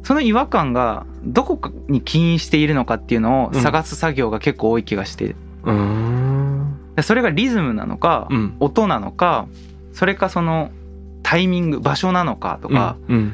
[0.04, 6.78] その違和感がどこかに起因しているのかっていうのを探す作業が結構多い気がして、うーん。
[7.04, 8.56] それがリズムなのか、うん。
[8.60, 9.48] 音なのか、
[9.94, 10.72] それかその
[11.24, 13.34] タイミング、場所なのかとか、うん。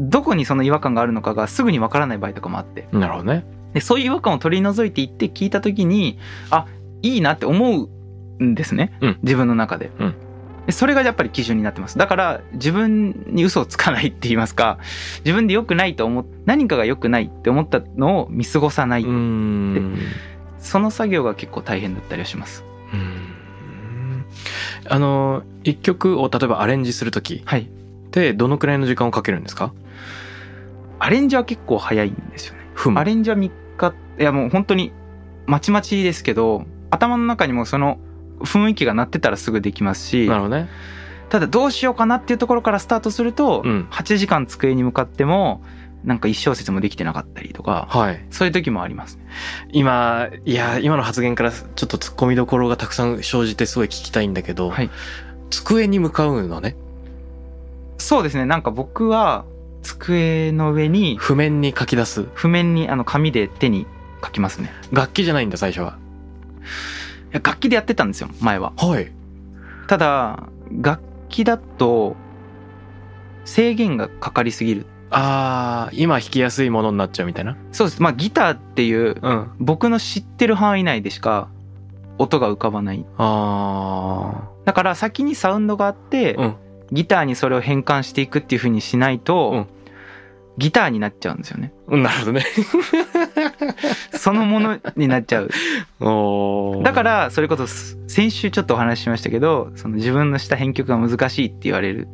[0.00, 3.44] どこにその違和感があるのかがすぐにわからない場合とかもあって、うんなるほどね。
[3.74, 6.18] でそういう違和感を取り除いていって聞いた時に
[6.50, 6.66] あ
[7.02, 7.88] いいなって思
[8.38, 9.18] うんですね、うん。
[9.22, 9.90] 自分の中で
[10.68, 11.98] それがやっぱり基準になってます。
[11.98, 14.78] だから自分に嘘をつかないって言いますか
[15.24, 19.08] 自分で良くないと思っ何かが良くないって思ったのを見過ごさない、そ
[20.78, 22.64] の作業が結構大変だったりはします。
[22.92, 24.24] うん。
[24.88, 27.62] あの一曲を例えばアレンジする時はい。
[27.62, 27.64] っ
[28.10, 29.72] てどのくらいの時間をかけるんですか？
[30.98, 32.60] アレンジは結構早いんですよね。
[32.98, 34.92] アレンジは3日いやもう本当に
[35.46, 37.98] まちまちですけど頭の中にもその
[38.40, 40.68] 雰囲気が鳴ってたらすぐできますしなるほどね。
[41.28, 43.88] ただどうしようかなっていうところからスタートすると、うん。
[43.90, 45.62] 8時間机に向かっても
[46.02, 48.26] なんか一小節もできてなかったりとかはい。
[48.30, 49.24] そういう時もありますね。
[49.70, 54.90] 今いや今の発言からちょっと突っ込みどころがたくさん生じてすごい聞きたいんだけど、はい。
[55.50, 56.76] 机に向かうのね。
[57.98, 58.46] そうですね。
[58.46, 59.44] なんか僕は
[59.82, 62.26] 机の上に譜面に書き出す。
[62.34, 63.86] 譜面にあの紙で手に
[64.24, 64.72] 書きますね。
[64.90, 65.98] 楽器じゃないんだ最初は。
[65.98, 66.99] い
[67.32, 68.72] や楽器でやってたんですよ前は。
[68.76, 69.10] はい。
[69.86, 72.16] ただ楽器だと
[73.44, 74.86] 制限がかかりすぎる。
[75.10, 77.56] あー今弾きやすいものになっちゃうみたいな？
[77.72, 78.02] そうです。
[78.02, 79.50] まあギターっていううん。
[79.58, 81.48] 僕の知ってる範囲内でしか
[82.18, 83.04] 音が浮かばない。
[83.18, 86.54] あだから先にサウンドがあって、うん。
[86.92, 89.66] ギターにそれを変換していくっていう風にしないと、うん
[90.60, 91.72] ギターになっちゃうんですよね。
[91.88, 92.44] あなるほどね。
[94.12, 95.50] そのものになっちゃう。
[96.84, 102.08] だから、それこそ先週ちょっとお話ししましたけど、その自分のした編曲が難しいって言われる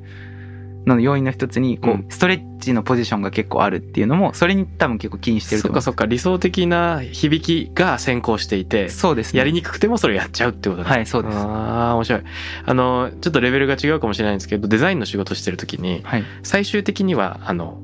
[0.86, 1.96] の要因の一つにこうん。
[2.02, 5.82] うストレッチのポジションが結構あるっていうのもそれに多分結構気にしてると思う。
[5.82, 9.38] そっかそっか理想的な響きが先行していてそうですね。
[9.38, 11.36] やりにくくてもそれやっちゃうってことねはいそうです。
[11.36, 12.22] ああ面白い。
[12.64, 16.24] あのちょっとレベルが違うかもしれないんですけどデザインの仕事してる時にはい。
[16.44, 17.80] 最終的にはあの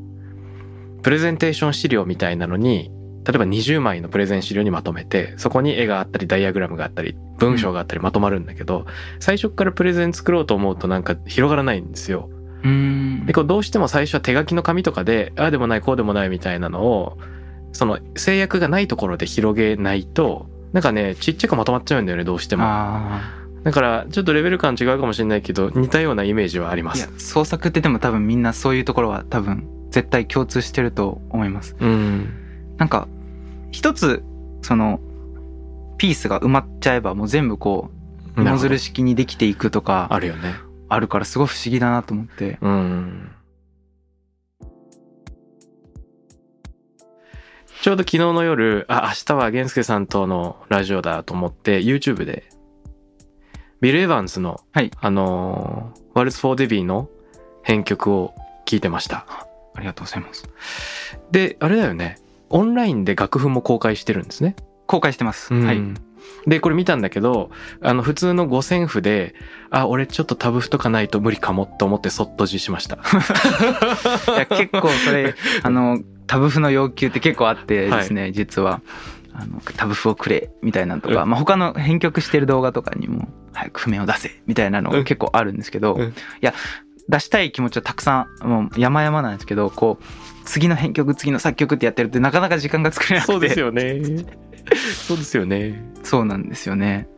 [1.02, 2.90] プレゼンテーション資料みたいなのに
[3.24, 8.86] 例えば20枚のプレゼン資料にまとめてそこに絵があったりダイアグラムがあったり文章があったりまとまるんだけど、
[9.18, 12.30] 最初からプレゼン作ろうと思うとなんか広がらないんですよ。
[12.62, 17.18] うーんでこうどうしても最初は手書きの紙とかでああでもないこうでもないみたいなのを
[17.72, 22.64] その制約がないところで広げないとなんかねちっちゃくまとまっちゃうんだよねどうしても。
[22.64, 27.28] あだからちょっとレベル感違うかもしれないけど似たようなイメージはありまあいやす。
[27.30, 33.06] 創作ってでも多分みんなそういうところは多分絶対共通してると思いますうんなんか
[33.70, 34.24] 一つ
[34.62, 34.98] その
[35.98, 37.90] ピースが埋まっちゃえばもう全部こ
[38.36, 40.54] う芋づる式にできていくとかあるよね。
[40.88, 43.30] あるからすごい不思議だなと思ってうん。
[47.82, 52.44] ちょうど昨日の夜、あ、明日は弦介さんとのラジオだと思って、YouTube で、
[53.80, 57.08] ビル・エヴァンスの、はいあのー、ワルツ・フォー・デビーの
[57.64, 58.34] 編曲を
[58.66, 59.48] 聞いてました。
[59.74, 60.48] ありがとうございます。
[61.30, 62.18] で、あれだよね。
[62.50, 64.56] オンラインで楽譜も公開してるんですね。
[64.86, 65.80] 公開してます、はい。
[66.46, 69.34] で、これ見たんだけど、あの、普通の五線譜で、
[69.70, 72.96] あ、俺ちょっとタブ譜とかないと無理かもと思ってそっとじしました。
[74.36, 78.80] いや結構それ あのタブ譜の要求って結構あってですね、実は。
[79.34, 81.30] あのタブ譜をくれみたいなのとか、うん。
[81.30, 85.04] まあ、他の編曲してる動画とかにも早く譜面を出せみたいなのうん。
[85.04, 86.08] 結構あるんですけど、うん。
[86.10, 86.52] いや
[87.08, 90.04] 出したい気持ちはたくさんもう山々なんですけどこう
[90.44, 94.00] 次の編曲次の作曲ってやってるってなかなか時間が作れなくてそうですよね。
[95.06, 95.82] そうですよね。
[96.02, 97.08] そうなんですよね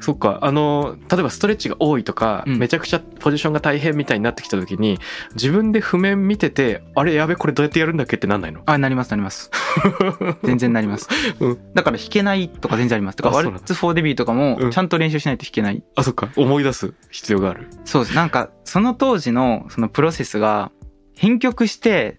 [0.00, 0.38] そっか。
[0.42, 2.58] あの、例えばストレッチが多いとか、うん。
[2.58, 4.98] めちゃくちゃポジションが大変みたいになってきた時に、
[5.34, 8.62] 自分で譜面見てて、あれやべ、これどうやってやるんだっけってなんないの？
[8.66, 9.50] あなりますなります。
[10.44, 11.08] 全然なります、
[11.40, 11.58] うん。
[11.74, 13.16] だから弾けないとか全然あります。
[13.16, 14.70] とかワルツ・フォー・デビューとかもうん。
[14.70, 15.82] ちゃんと練習しないと弾けない。
[15.96, 16.30] あ、そっか。
[16.36, 17.68] 思い出す必要がある。
[17.84, 18.16] そうです。
[18.16, 20.70] なんか、その当時のそのプロセスが、
[21.14, 22.18] 編曲して、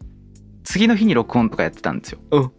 [0.63, 2.19] 次の日に録音とかやってたんですよ。
[2.31, 2.51] うん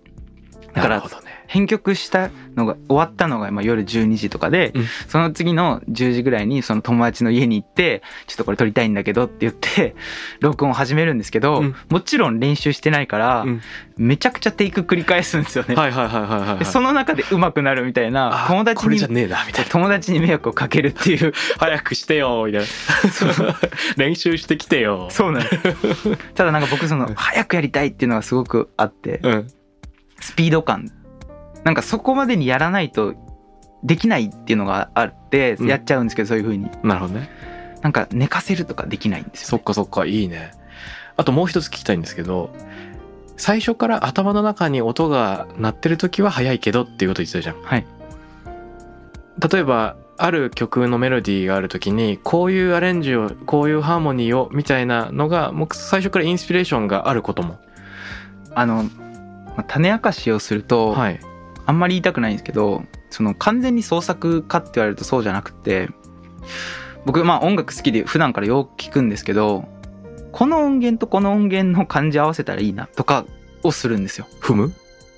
[0.74, 1.02] だから。
[1.50, 9.96] 編曲したのが、終わったのがまあ夜12時とかで、うんその次の10時ぐらいにその友達の家に行って、ちょっとこれ撮りたいんだけどって言って、
[10.38, 13.62] 録音を始めるんですけど、うんもちろん練習してないから、うん
[13.96, 15.74] めちゃくちゃテイク繰り返すんですよね。
[15.74, 18.98] はいはいはいはいその中で上手くなるみたいな、あ友達に。
[19.68, 22.66] 友達に迷惑をかけるっていう、早くしてよ、みたいな。
[23.98, 25.08] 練習してきてよ。
[25.10, 26.16] そうなんです。
[26.34, 29.46] ただなんか僕その、早くやりたいっていうのがすごくあって、うん。
[30.40, 30.90] スピード感。
[31.64, 33.14] なんかそこまでにやらないと
[33.84, 36.70] できないっていうのがあって、うんやっちゃうんですけど、そういう風に。
[36.82, 37.28] なるほどね。
[37.82, 40.52] なんか寝かせるとかできないんですよ、そっかそっか、いいね。
[41.18, 42.50] あともう一つ聞きたいんですけど、
[43.36, 47.60] 最初から頭の中に音が鳴ってる時は早いけどっていうこと言ってたじゃん。
[47.62, 47.86] はい。
[49.52, 57.58] 例えば、ある曲のメロディーがある時に、こういうアレンジを、こういうハーモニーを、みたいなのが、もう最初からインスピレーションがあることも。
[58.54, 58.84] あの、
[59.60, 61.20] まあ種明かしをすると、はい。
[61.66, 65.88] あんまり言いたくないんですけど、その完全に創作かって言われるとそうじゃなくて、
[67.04, 69.68] 僕まあ音楽好きで普段からよく聞くんですけど、
[70.32, 73.24] この音源とこの音源の感じ合わせたらいいなとか
[73.62, 74.26] をするんですよ。
[74.40, 74.72] 踏む？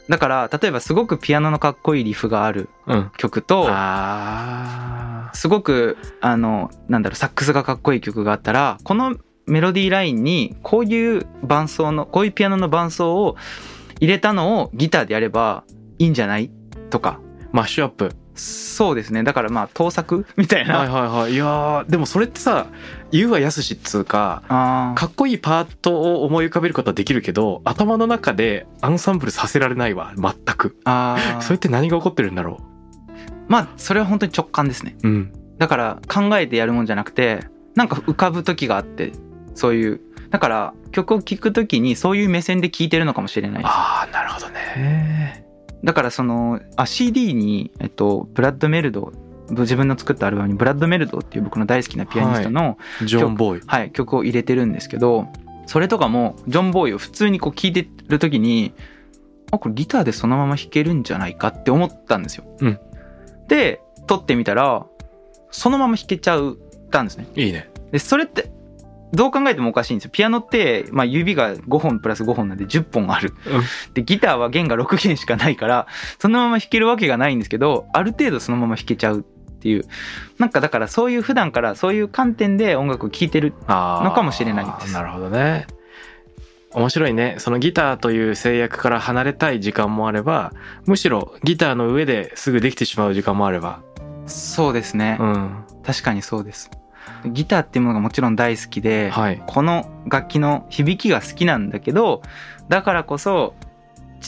[0.08, 3.10] だから、例えばすごくピアノのかっこいいリフがあるうん。
[3.16, 13.36] 曲と、あすごく、あの、なんだろう、サックスがかっこいい曲があったら、このメロディーラインに、こういう伴奏の、こういうピアノの伴奏を
[14.02, 15.62] 入れたのをギターでやれば
[16.00, 16.50] いいんじゃない？
[16.90, 17.20] とか。
[17.20, 17.48] ー。
[17.52, 18.10] マッシュアップ。
[18.34, 19.22] そうですね。
[19.22, 20.26] だからまあ、盗作？
[20.36, 20.78] みたいな。
[20.78, 21.32] はいはいはい。
[21.34, 22.66] いやー、でもそれってさ、
[23.12, 24.42] 言うはやすしっつうか、
[24.96, 30.76] かっこいいパートを思い浮かべることはできるけど、頭の中でアンサンブルさせられないわ、全く。
[30.84, 32.60] あーそれって何が起こってるんだろ
[33.48, 34.96] まあ、それは本当に直感ですね。
[35.04, 35.08] う。
[35.08, 35.32] うん。
[35.58, 37.40] だから、考えてやるもんじゃなくて、
[37.76, 39.12] なんか浮かぶ時があって、
[39.54, 40.00] そういう。
[40.32, 43.62] だから、曲を聴く時にそういう目線で聴いてるのかもしれない。
[43.64, 45.44] ああ、なるほどね。
[45.84, 49.12] だからそのあ CD に、えっと、ブラッド・メルド
[49.50, 53.62] 自分の作ったアルバムにブラッド・メルドっていう僕の大好きなピアニストの、ジョン・ボーイ。
[53.66, 55.26] はい曲を入れてるんですけど
[55.66, 58.72] それとかもジョン・ボーイを普通にこう聴いてる時に
[59.50, 62.44] あこれギターでそのまま弾けるんじゃないかって思ったんですよ。
[62.60, 62.78] うん
[63.48, 64.86] で撮ってみたら
[65.50, 66.56] そのまま弾けちゃっ
[66.90, 67.26] たんですね。
[67.34, 67.70] いいね。
[67.90, 68.50] でそれって
[69.12, 70.10] どう考えてもおかしいんですよ。
[70.12, 73.34] ピアノって、まあ、指が5本プラス5本なんで10本ある。
[73.46, 73.62] うん。
[73.94, 75.86] で、ギターは弦が6弦しかないから、
[76.18, 79.84] そのまま弾けるわけがないんですけど、ある程度そのまま弾けちゃうっっていう。
[80.38, 84.92] なんかだからそういう普段からそういう観点で音楽を聴いてるのかもしれないです。
[84.92, 85.68] なるほどね。
[86.72, 87.36] 面白いね。
[87.38, 90.52] そのギターという制約から離れたい時間もあれば
[90.86, 93.82] むしろギターの上ですぐできてしまう時間もあれば。
[94.26, 95.64] そうですね、うん。
[95.84, 96.70] 確かにそうです
[97.24, 99.42] ギターっていうものがもちろん大好きで、はい。
[99.46, 102.22] この楽器の響きが好きなんだけど
[102.68, 103.54] だからこそ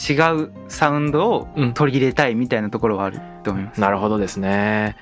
[0.09, 1.73] 違うサウンドをうん。
[1.73, 4.95] 取り入れたいみたいなところはあると思います、なるほどですね。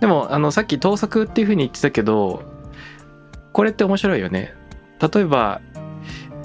[0.00, 2.42] でもあのさっき盗作っていうふうに言ってたけど
[3.52, 4.54] これって面白いよね。
[5.00, 5.60] 例えば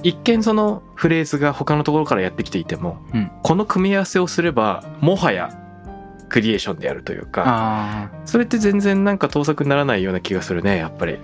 [0.02, 3.32] 一見そのフレーズが他のところからやってきていても、うん。
[3.41, 5.50] この組み合わせをすればもはや
[6.34, 11.19] クリエーションであるというかそれって全然なんか盗作にならないような気がするねやっぱり。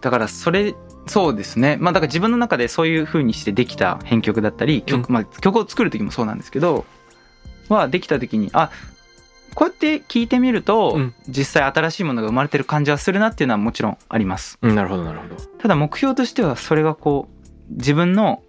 [0.00, 0.74] だからそれ
[1.06, 1.78] そうですね。
[1.80, 6.84] まあだから自分の中でそういう風にしてできた編曲だったり曲,、まあ、曲を作る時もそうなんですけど
[7.68, 8.70] はできた時にあ
[9.56, 11.14] こうやって聞いてみると、うん。
[11.28, 14.58] 実際新しいものが生まれてる感じはするなっていうのはもちろんあります。
[14.62, 15.36] うんなるほどなるほど。
[15.58, 18.44] ただ目標としてはそれがこう自分の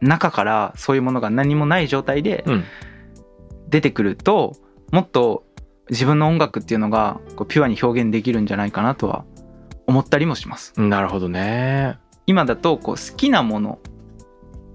[0.00, 2.64] 中からそういうものが何もない状態でうん。
[3.68, 4.54] 出てくると
[4.92, 5.44] もっと
[5.90, 9.24] 自分の音楽っていうのがこうピュアに表現できるんじゃないかなとは
[9.86, 10.78] 思ったりもします。
[10.80, 11.98] なるほどね。
[12.26, 13.78] 今だとこう好きなもの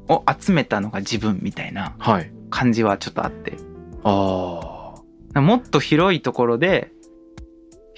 [0.10, 2.32] を集めたのが自分みたいなはい。
[2.50, 3.58] 感じはちょっとあって。
[4.04, 4.94] あ
[5.42, 6.92] もっと広いところで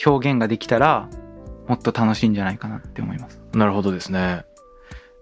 [0.06, 1.08] 表現ができたら
[1.68, 3.42] もっと楽しいんじゃないかなって思います。
[3.54, 4.44] あなるほどですね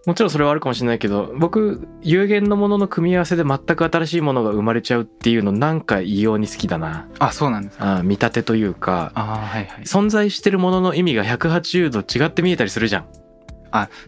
[0.08, 7.08] もちろんそれはあるかもしれないけど僕有限のものの組み合わせで全く新しいものが生まれちゃうっていうのなんか異様に好きだな。
[7.20, 7.98] あそうなんですか？
[7.98, 9.84] あ見立てというかあはいはい。
[9.84, 13.06] 存在してるものの意味が180度違って見えたりするじゃん。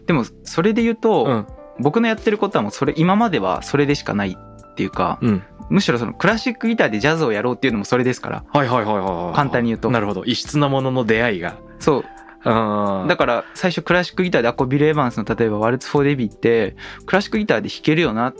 [0.06, 1.46] でもそれで言うと、うん。
[1.78, 5.42] 僕のやってることはもうそれ今まではそれでしかないっていうか、うん。
[5.68, 8.44] むしろそのクラシックギターでジャズをやろうっていうのもそれですから。
[8.52, 9.90] はいはいはいはいはい簡単に言うと。
[9.90, 10.24] なるほど。
[10.24, 11.56] 異質なものの出会いが。
[11.78, 12.04] そう。
[12.04, 18.34] あだから最初クラシックギターであこうビル・エヴァンスの例えば「ワルツ・フォー・デビー」ってクラシックギターで弾けるよなっ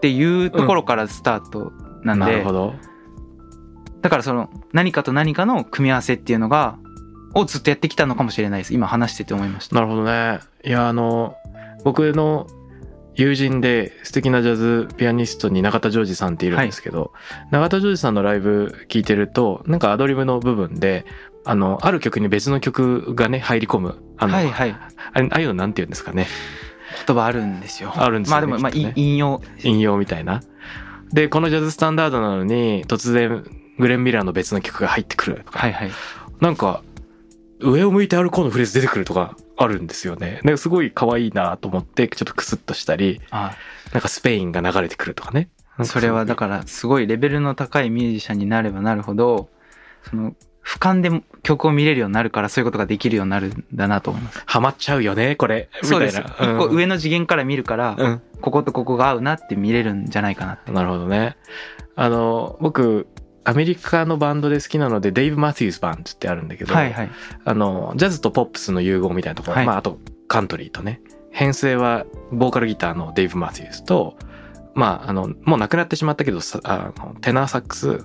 [0.00, 1.72] ていうところからスタート
[2.02, 2.74] なんで、なるほど。
[4.02, 6.78] だからその何かと何かの組み合わせっていうのが
[7.34, 8.74] をずっとやってきたのかもしれないです。
[8.74, 9.74] 今話してて思いました。
[9.74, 10.40] なるほどね。
[10.64, 11.36] いやあの
[11.84, 12.46] 僕の
[13.14, 17.12] 友人で素敵なジャズピアニストに永田ジョージさんっているんですけど、
[17.50, 21.04] 永田ジョージさんのライブ聞いてるとなんかアドリブの部分で
[21.44, 24.76] あのある曲に別の曲がね入り込むあの、はいはい。
[25.12, 26.26] あれああいうのなんて言うんですかね。
[27.06, 27.92] 言葉あるんですよ。
[27.94, 29.40] あるんですよねまあでもまあ、引用。
[29.62, 30.42] 引用みたいな。
[31.12, 33.44] でこのジャズスタンダードなのに突然
[33.78, 35.90] グレン・ミラーの別の曲が入ってくるとか、はいはい。
[36.40, 36.82] なんか
[37.60, 40.40] 上を向いて歩こうのフレーズ出てくるとかあるんですよね。
[40.44, 43.56] なんかすごい可愛いなと思ってちょっとクスッとしたりあ
[43.92, 45.48] なんかスペインが流れてくるとかね。
[45.84, 49.48] それはだからすごいレベルの高いミュージシャンになればなるほど
[50.02, 54.42] その俯瞰で曲を見れるようになるからそういうことができるようになるんだなと思います。
[54.46, 55.68] ハマっちゃうよねこれ。
[55.82, 56.18] そうです。
[56.18, 56.54] みたいな。
[56.54, 60.70] 一個上の次元から見るから、うん、こことここが合うなって見れるんじゃないかなって。
[60.70, 61.36] うん、なるほどね。
[61.96, 63.08] あの僕
[63.44, 67.10] アメリカのバンドで好きなのでデイブ・マティーズバンドってあるんだけど、はいはい。
[67.44, 69.66] あのジャズとポップスの融合みたいなところ、はい。
[69.66, 71.00] まあ、あとカントリーとね。
[71.32, 74.16] 編成はボーカルギターのデイブ・マティーズと
[74.74, 78.04] まああのもう亡くなってしまったけどさあのテナーサックス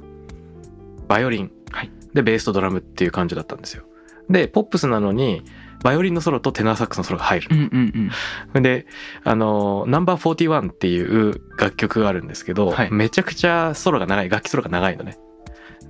[1.07, 3.83] バイオリン、はいでベースとドラムっていう感じだったんですよ。
[4.27, 5.43] でポップスなのに
[5.83, 8.11] バイオリンのソロとテナーサックスのソロが入るうんうん
[8.55, 8.63] うん。
[8.63, 8.87] で、
[9.23, 12.91] あの、ナンバー41っていう楽曲があるんですけど、はい。
[12.91, 15.19] めちゃくちゃソロが長い、楽器ソロが長いのね。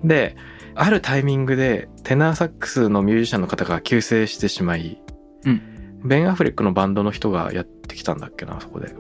[0.04, 0.36] で、
[0.76, 5.02] あるタイミングでテナーサックスのミュージシャンの方が急逝してしまい、
[5.46, 5.62] うん。
[6.04, 8.94] ベン・アフレックのバンドの人がやってきたんだっけな、そこで。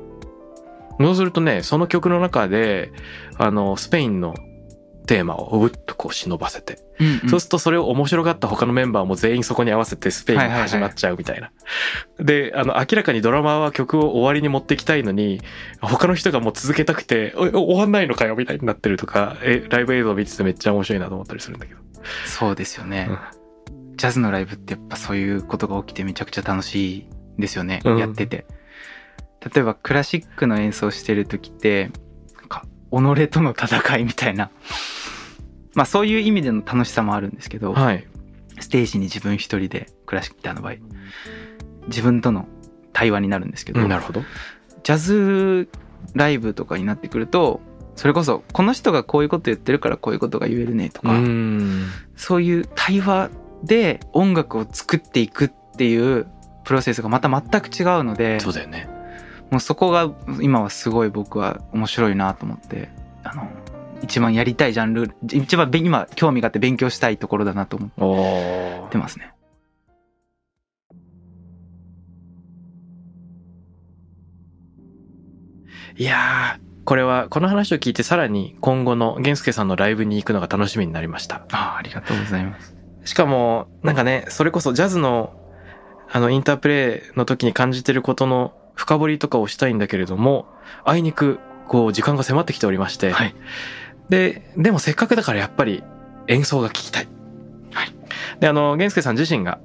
[0.97, 2.93] そうするとね、その曲の中で、
[3.37, 4.33] あの、スペインの
[5.05, 7.29] テーマをうっとこう忍ばせて、うんうん。
[7.29, 11.51] そうするとそれを面白がった他のメンバーも全員そこに合わせてスペインが始まっちゃうみたいな。
[12.19, 15.41] で、あの、明らかにドラマーは曲を終わりに持ってきたいのに、
[15.81, 21.79] 他の人がもう続けたくて、お終わんないのかよみたいになってるとか、え、ライブ映像見ててめっちゃ面白いなと思ったりするんだけど。
[22.25, 23.09] そうですよね、
[23.95, 27.97] ジャズのライブってやっぱそういうことが起きてめちゃくちゃ楽しいですよね、うん。
[27.97, 28.45] やってて。
[29.53, 31.91] 例えばクラシックの演奏してる時って
[32.91, 34.49] 己との戦いみたいな
[35.73, 38.07] まあそういう意味での楽しさもあるんですけど、はい。
[38.59, 40.75] ステージに自分一人でクラシックギターの場合
[41.87, 42.47] 自分との
[42.93, 44.21] 対話になるんですけど、うんなるほど。
[44.83, 45.67] ジャズ
[46.13, 47.59] ライブとかになってくると
[47.95, 51.87] それこそこの人がこういうこと言ってるからこういうことが言えるねとうか、ん。
[52.15, 53.29] そういう対話
[53.63, 56.27] で音楽を作っていくっていう
[56.63, 58.87] プロセスがまた全く違うのでそうだよね。
[59.51, 62.89] もうそこが今はすごい僕は面白いなと思って
[63.23, 63.47] あの
[64.01, 69.31] 一番やりたいジャンル一番べ今興味があって勉強したいところだなと思おってますね。
[75.97, 82.75] いやーこれはこの話を聞いてさらに今後の源介さんのライブに行くのが楽しみになりましたああありがとうございます。
[83.05, 85.33] しかもなんかねそれこそジャズの
[86.11, 90.45] あのインタープレイの時に感じてることの深掘りとかをしたいんだけれども
[90.83, 93.35] あいにくこう時間が迫ってきておりまして、はい。
[94.09, 95.83] ででもせっかくだからやっぱり
[96.27, 97.07] 演奏が聴きたい、
[97.73, 97.93] はい、
[98.39, 99.59] であの源介さん自身が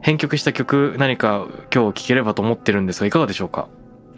[0.00, 3.68] 編曲した曲何か今日聴ければと思ってるんですがいかがでしょうか？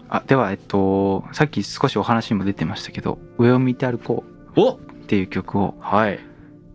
[0.09, 4.25] あではえっとさっき少しお話にも出てましたけど「上を向いて歩こ
[4.55, 4.75] う」お！
[4.75, 6.21] っていう曲をはい。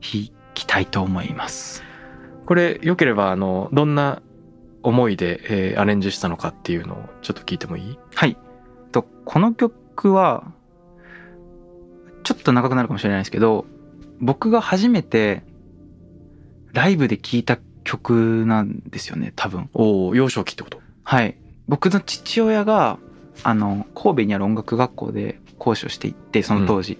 [0.01, 1.83] 弾きたいと思います。
[2.45, 4.21] これ良ければあのどんな
[4.89, 7.97] 思いで、えーアレンジしたのかっていうのをちょっと聞いてもいい？
[8.15, 8.37] はい。
[8.91, 10.51] とこの曲は
[12.23, 13.65] ちょっと長くなるかもしれないですけど
[14.19, 15.43] 僕が初めて
[16.73, 19.69] ライブで聴いた曲なんですよね多分。
[19.73, 20.81] おお幼少期ってこと？
[21.03, 21.37] はい。
[21.67, 22.99] 僕の父親が
[23.43, 26.97] あの神戸にある音楽学校で講師をしていてその当時。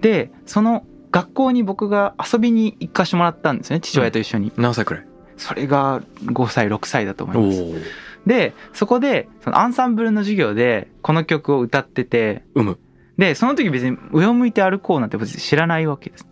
[0.00, 4.50] でその学校に僕が遊びに行かしてもらったんですね父親と一緒に。
[4.56, 5.06] 何歳くらい？
[5.42, 7.62] それが5歳6歳だと思います。
[7.62, 12.78] おでそこでそのアンサンブルの授業でこの曲を歌っててうむ。
[13.18, 16.26] でその時別に上を向いて歩こうなんて別に知らないわけです。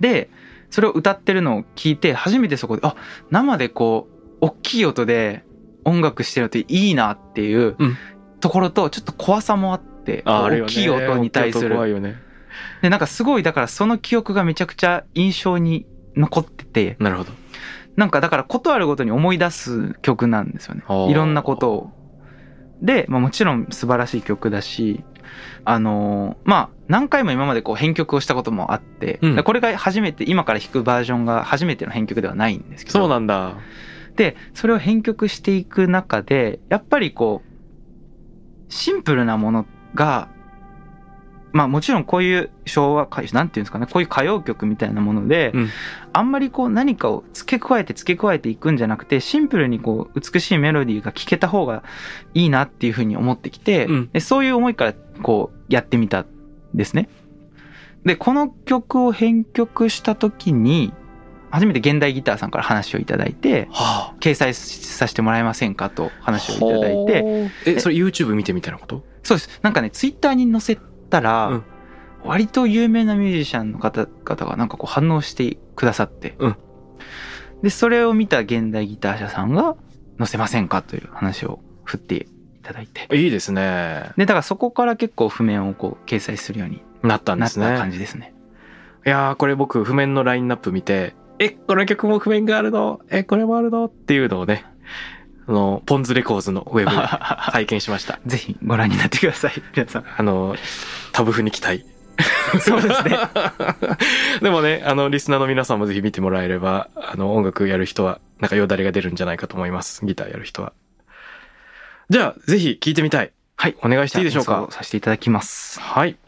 [0.00, 0.30] で
[0.70, 2.96] それを歌ってるのを聞いて初めてそこであ
[3.30, 4.08] 生でこ
[4.40, 5.44] う大きい音で
[5.84, 7.96] 音楽してるのっていいなっていううん。
[8.40, 12.16] ところとちょっと怖さもあって、大きい音に対す大きい音怖いるよね。
[12.82, 17.32] でなんかすごいだからその記憶がめちゃくちゃ印象に残っててなるほど
[17.96, 20.82] なんかだからことあるごとに思い出す曲なんですよね。
[21.10, 21.90] いろんなことを。
[22.82, 25.04] で、まあ、もちろん素晴らしい曲だし
[25.64, 29.42] あのーまあ何回も今までこう編曲をしたこともあって、うん。
[29.42, 32.98] これが初めて今から弾くバージョンが初めての編曲ではないんですけど。
[32.98, 33.54] そうなんだ。
[34.16, 40.28] でそれを編曲していく中でやっぱりこうシンプルなものが
[41.54, 45.70] まあもちろんこういう昭和歌謡なんていうんですかねこういう歌謡曲みたいなもので、うん。
[46.12, 51.84] あんまりこう何かを付け加えて付け加えていくんじゃなくてシンプルにこう美しいメロディーが聴けた方が
[52.34, 54.10] いいなっていうふうに思ってきて、うん。
[54.12, 56.26] でそういう思いからこうやってみたん
[56.74, 57.08] ですね。
[58.04, 60.92] でこの曲を編曲した時に
[61.50, 67.50] 初めて現代ギターさんから話をいただいては掲載させてもらえませんかと話をいただいて。
[67.64, 69.04] えそれ YouTube 見てみたいなこと？
[69.22, 69.60] そうです。
[69.62, 70.78] なんかねツイッターに載せ
[71.14, 71.64] たら、うん。
[72.24, 76.56] 割と有名なミュージシャンの方々がなんかこう反応してくださって、うん。
[77.62, 79.76] でそれを見た現代ギター社さんが
[80.16, 82.26] 載せませんかという話を振ってい
[82.62, 83.14] ただいて。
[83.14, 84.10] いいですね。
[84.16, 88.32] でだからそこから結構譜面をこう掲載するようになったんなったですね感じですね。
[89.06, 93.00] いやーこれ僕譜面のラインナップ見てえこの曲も譜面があるの？
[93.10, 93.84] えこれもあるの？
[93.84, 94.64] っていうのをね
[95.46, 98.18] あのポンズレコーズのウェブで拝見しました。
[98.26, 99.52] ぜひご覧になってください。
[99.76, 100.04] 皆さん。
[100.16, 100.56] あの
[101.12, 101.84] タブ譜に期待。
[102.60, 103.18] そうですね。
[104.40, 110.04] でもねあのリスナーの皆さんもぜひ見てもらえればあの音楽やる人はなんかよだれが出るんじゃないかと思います。
[110.04, 110.72] ギターやる人は。
[112.10, 113.32] じゃあぜひ聴いてみたい。
[113.56, 113.76] はい。
[113.82, 114.20] お願いしてい。
[114.22, 114.66] いでしょうか。
[114.70, 115.80] させていただきます。
[115.80, 116.16] はい「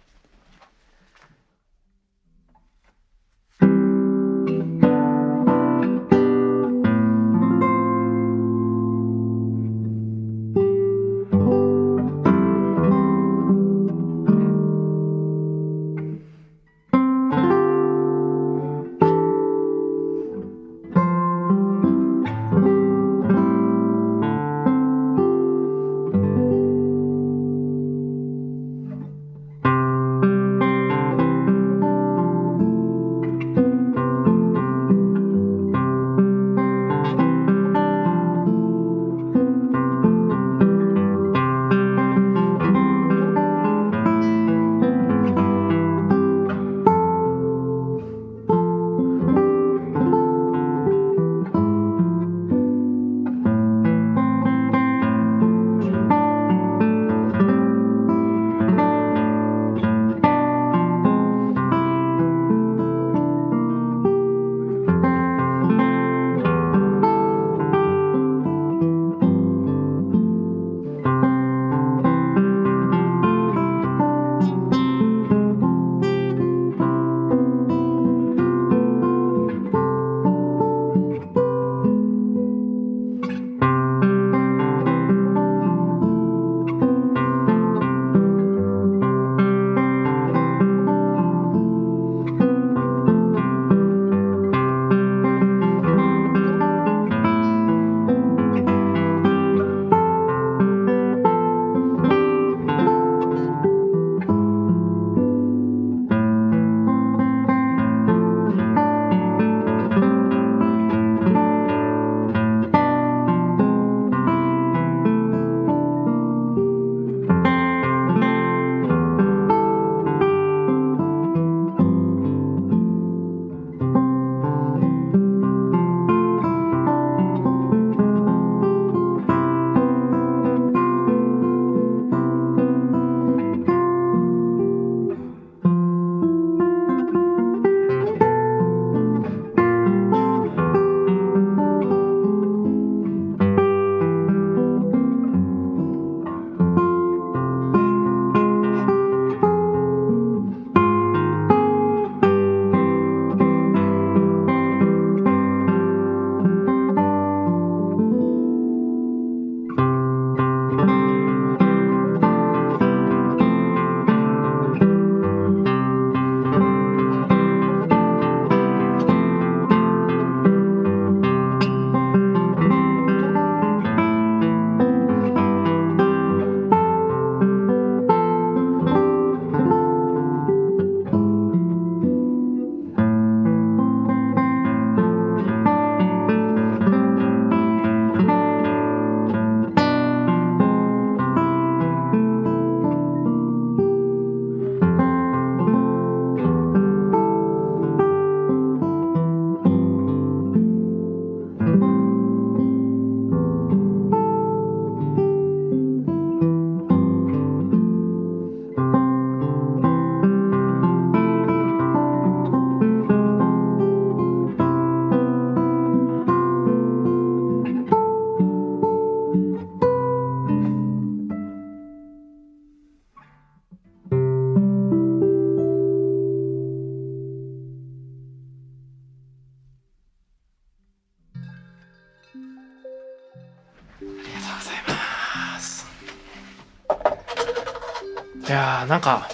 [238.88, 239.28] なんか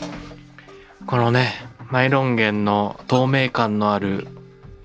[1.07, 1.53] このね
[1.91, 4.27] ナイロン弦の透明感のある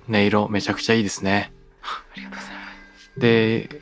[0.08, 1.52] 音色めちゃくちゃいいですね
[1.82, 2.60] ありがとうございま
[2.98, 3.20] す。
[3.20, 3.80] で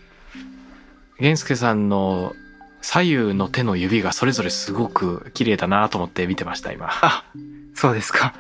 [1.19, 2.35] 源介さんの
[2.83, 7.25] 左右の手の指がそれぞれすごく綺麗だなと思って見てました今あ、
[7.75, 8.35] そうですか。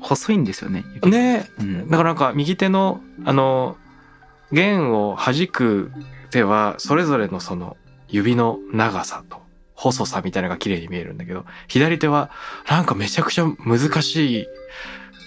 [0.00, 0.84] 細いんですよね。
[0.94, 1.90] 指ねうん。
[1.90, 3.76] だからなんか右手のあの
[4.52, 5.92] 弦を弾く
[6.30, 7.76] 手はそれぞれのその
[8.08, 9.45] 指の長さと
[9.76, 12.30] 細さみたいなのが綺麗に見えるんだけど左手は
[12.68, 14.46] なんかめちゃくちゃ難しい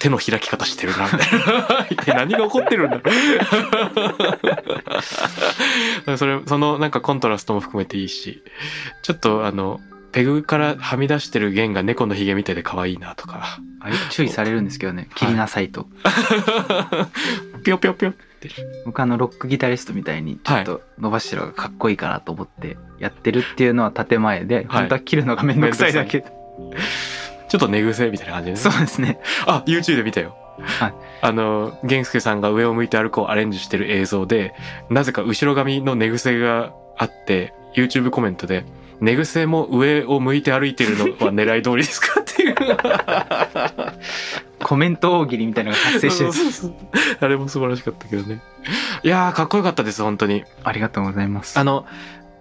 [0.02, 1.88] 手の開き方してるなみたいな。
[1.92, 3.02] 一体何が起こってるんだ？
[6.18, 8.42] それそのなんかコントラストも含めていいし
[9.04, 9.80] ちょっとあの
[10.12, 15.10] ペグからはみ出してる弦が猫のひげみたいで可愛いなとかあ注意されるんですけどね。
[15.16, 15.88] 切りなさいと。
[17.64, 18.50] ぴょぴょぴょって
[18.86, 26.22] 僕あのロックギタリストみたいにちょっと伸ばしてるのがかっこいいかなと思ってやってるっていうのは建前で、本当は切るのがめんどくさいだけ。
[26.22, 28.58] ちょっと寝癖みたいな感じでね。
[28.58, 29.20] そうですね。
[29.46, 30.36] あ、YouTube で見たよ。
[30.62, 34.54] はいあの、玄介さんが上を向いて歩こうアレンジしてる映像で、
[34.90, 38.64] なぜか後ろ髪の寝癖があって、YouTube コメントで、
[39.02, 42.56] 寝癖も上を向いて歩いてるのは狙い通りですかっていう。
[44.62, 46.32] コメント大喜利みたいなのが発生してる
[47.22, 48.42] あれも素晴らしかったけどね。
[49.04, 50.44] いやー、かっこよかったです、本当に。
[50.64, 51.58] ありがとうございます。
[51.58, 51.86] あの、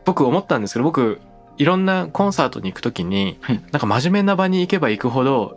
[0.04, 1.20] 僕思ったんですけど、僕、
[1.58, 5.56] いろんなコンサートに行くときに、はいなんか真面目な場に行けば行くほど、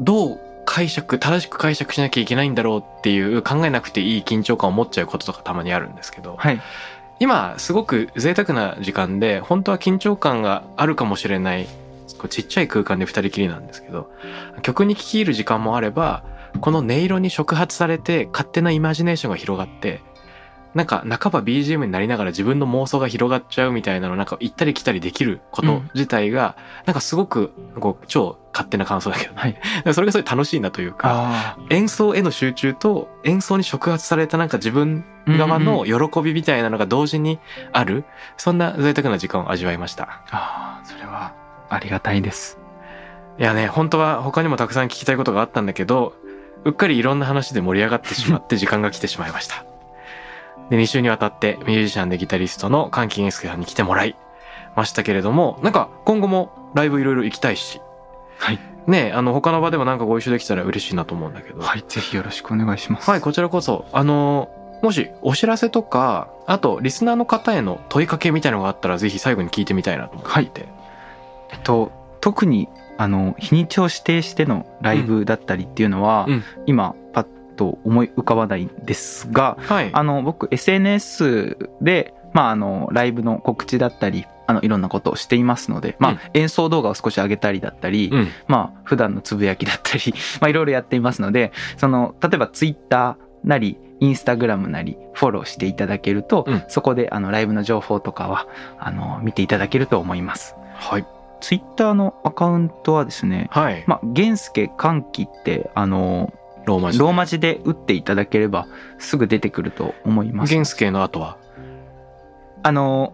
[0.00, 6.60] どう解釈、正しく解釈しなきゃいけないんだろうっていう考えなくていい緊張感を持っちゃうこととかたまにあるんですけど、はい。
[7.20, 11.66] 今すごく贅沢な時間で、本当は緊張感があるかもしれない、
[12.16, 14.10] こうちっちゃい空間で二人きりなんですけど、
[14.62, 16.22] 曲に聴き入る時間もあれば、
[16.60, 20.00] この音色に触発されて勝手なイマジネーションが広がって、
[20.78, 26.56] なんか半ば BGM になりながら自分の妄想が広がっちゃうみたいなのなんか行ったり来たりできること自体が、
[26.86, 29.60] なんかすごくこう超勝手な感想だけど、ね、はい。
[29.92, 37.40] それがすごい楽しいなというか、あ演奏への集中と演奏に触発されたなんか自分側の喜びみたいなのが同時に
[37.72, 38.04] ある、
[38.36, 40.04] そんな贅沢な時間を味わいました。
[40.04, 41.32] あ、ああ、それは
[41.70, 42.60] ありがたいです。
[43.40, 46.14] いやね、本当は他にもたくさん聞きたいことがあったんだけど、
[46.64, 49.64] うっかりいろんな話で盛り上がってしまって 時間が来てしまいました。
[50.70, 54.16] で、2週にわたってミュージシャンでギタリストの関木健介さんに来てもらい
[54.76, 57.80] ましたけれども、なんか今後もライブいろいろ行きたいし、
[58.38, 58.58] はい。
[58.86, 61.84] ね、あの他の場でもなんかご一緒できたら嬉しいなと思うんだけど、はい。
[61.86, 63.10] ぜひよろしくお願いします。
[63.10, 64.48] はい、こちらこそ、あの、
[64.82, 70.68] もしお知らせとか、あとリスナーの方への問いかけみたいのがあったらぜひ最後に聞いてみたいなと思っていて。
[71.50, 71.90] えっと、
[72.20, 77.26] 特に、あの、日にちを指定してのライブだったりっていうのは、うん今、パッ
[77.58, 79.90] と思い浮かばないんですが、はい。
[79.92, 88.28] あの、僕、SNS で、まあ、あの、ライブの告知だったり、あの、いろんなことをしていますので、まあ、うん演奏動画を少し上げたりだったり、うん。
[88.46, 98.46] まあ、普段のつぶやきだったり、 まあ、いろいろやっていますので、その、例えばツイッターなり、インスタグラムなり、フォローしていただけると、うんそこで、あの、ライブの情報とかは、
[98.78, 100.54] あの、見ていただけると思います。
[100.74, 101.06] はい。
[101.40, 103.84] ツイッターのアカウントはですね、はい。
[103.86, 106.32] まあ、玄介歓喜って、あの、
[106.68, 107.04] ローマ字で。
[107.04, 110.52] ローマ字で打っていただければ、すぐ出てくると思います。
[110.52, 111.36] ゲンスケの後は？
[112.62, 113.12] あの、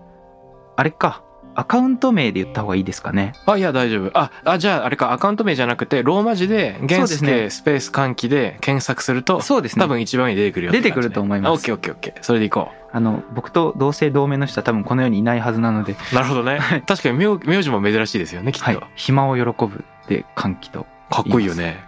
[0.77, 1.23] あれか、
[1.55, 3.33] アカウント名で言った方がいいですかね。
[3.47, 4.19] あ、いや、大丈夫。
[4.19, 9.85] あ、あ、じゃあ、あれか、アカウント名じゃなくて、ローマ字で、ゲンスそうでケスペース換気で検索すると、そうですね。
[9.85, 12.23] 多分一番に出てくるよね、出てくると思いますあオッケーオッケーオッケー。
[12.23, 16.15] それでいこあの、僕と同姓同名の人は多分この世にいないはずなので、う。
[16.15, 16.59] なるほどね。
[16.89, 18.65] 確かに名名字も珍しいですよね、きっと。
[18.65, 18.81] はい。
[18.97, 20.87] 暇を喜ぶで歓喜と。
[21.11, 21.85] かっこいいよね。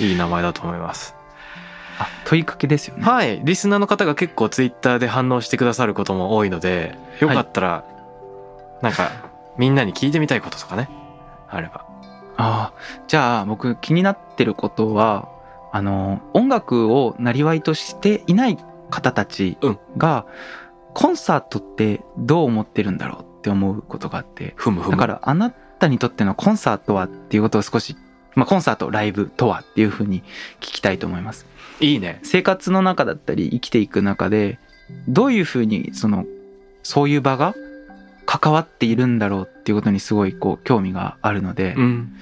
[0.00, 1.14] いい名前だと思います。
[1.98, 3.04] あ、問いかけですよね。
[3.04, 3.40] はい。
[3.44, 7.84] リスナーの方が結構ツイッターで反応してくださることも多いので、よかったら、
[8.80, 9.10] なんか、
[9.58, 10.88] みんなに聞いてみたいこととかね、
[11.48, 11.84] あれば。
[12.38, 12.74] ああ、
[13.06, 15.28] じゃあ僕気になってることは、
[15.72, 20.24] あの、音楽をなりわいとしていない方たちうんが、
[20.94, 24.92] コンサートってどう思ってるんだろうって思うことがあって、ふむふむ。
[24.92, 27.96] だからあなたにとってのコンサートはっていうことを少し、
[28.34, 30.22] まあコンサート、ライブとはっていうふうに
[30.60, 31.46] 聞きたいと思います。
[31.80, 32.20] いいね。
[32.22, 34.58] 生活の中だったり生きていく中で、
[35.08, 36.26] どういうふうにその、
[36.82, 37.54] そういう場が
[38.26, 42.12] 関わっているんだろうっていうことにすごいこう興味があるので、うん。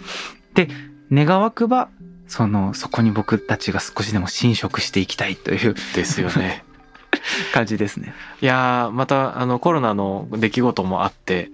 [1.13, 1.89] 願わくば、
[2.27, 6.65] その、そこに僕たちが少しでも侵食していきたいというですよね。
[7.55, 8.13] 感じですね。
[8.43, 11.51] いやー、また、あの、コロナの出来事もあって、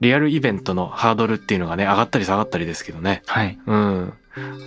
[0.00, 3.22] リアルイベントのハードルっていうのがね、上がったり下がったりですけどね。
[3.26, 3.58] はい。
[3.66, 4.12] うん。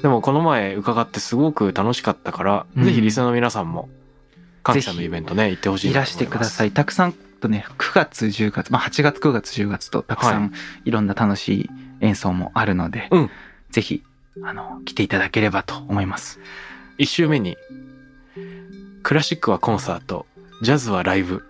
[0.02, 3.90] でも、この前伺ってすごく楽しかったから、うんぜひリスナーの皆さんも、
[4.64, 5.94] カンキさんのイベントね、行ってほしいい。
[5.94, 6.72] らしてください。
[6.72, 10.54] たくさんとね、9月、10月、まあ8月、9月、10月とたくさはん
[10.86, 11.70] いろんな楽しい
[12.02, 13.30] 演奏もあるので、うん
[13.70, 14.04] ぜひ、
[14.44, 16.40] あの、来ていただければと思います。
[16.98, 17.58] 1週目に
[19.04, 20.26] クラシックはコンサート
[20.62, 21.44] ジャズはライブって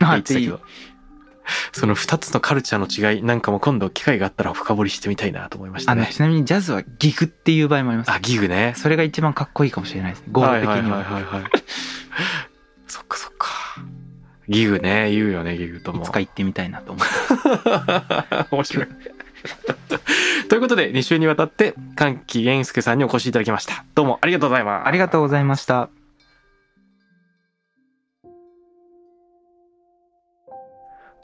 [0.00, 0.60] 言ってたけど
[1.72, 8.10] その2つのカルチャーの違いなんかも今度機会があったら深掘りしてみたいなと思いましたあの、ねちなみにジャズはギグっていう場合もあります。
[8.10, 10.26] あギグねそれが一番かっこいいかもしれないですね。
[10.32, 10.74] 語呂的には。
[10.74, 11.50] はいはいはいはいはい
[12.86, 13.48] そっかそっか
[14.48, 18.46] ギグね言うよねギグともいつか行ってみたいなと思って。
[18.50, 18.86] 面白い
[20.48, 25.97] ということで2週にわたって歓喜源介さんにお越しいただきましたどうもありがとうございますありがとうございました。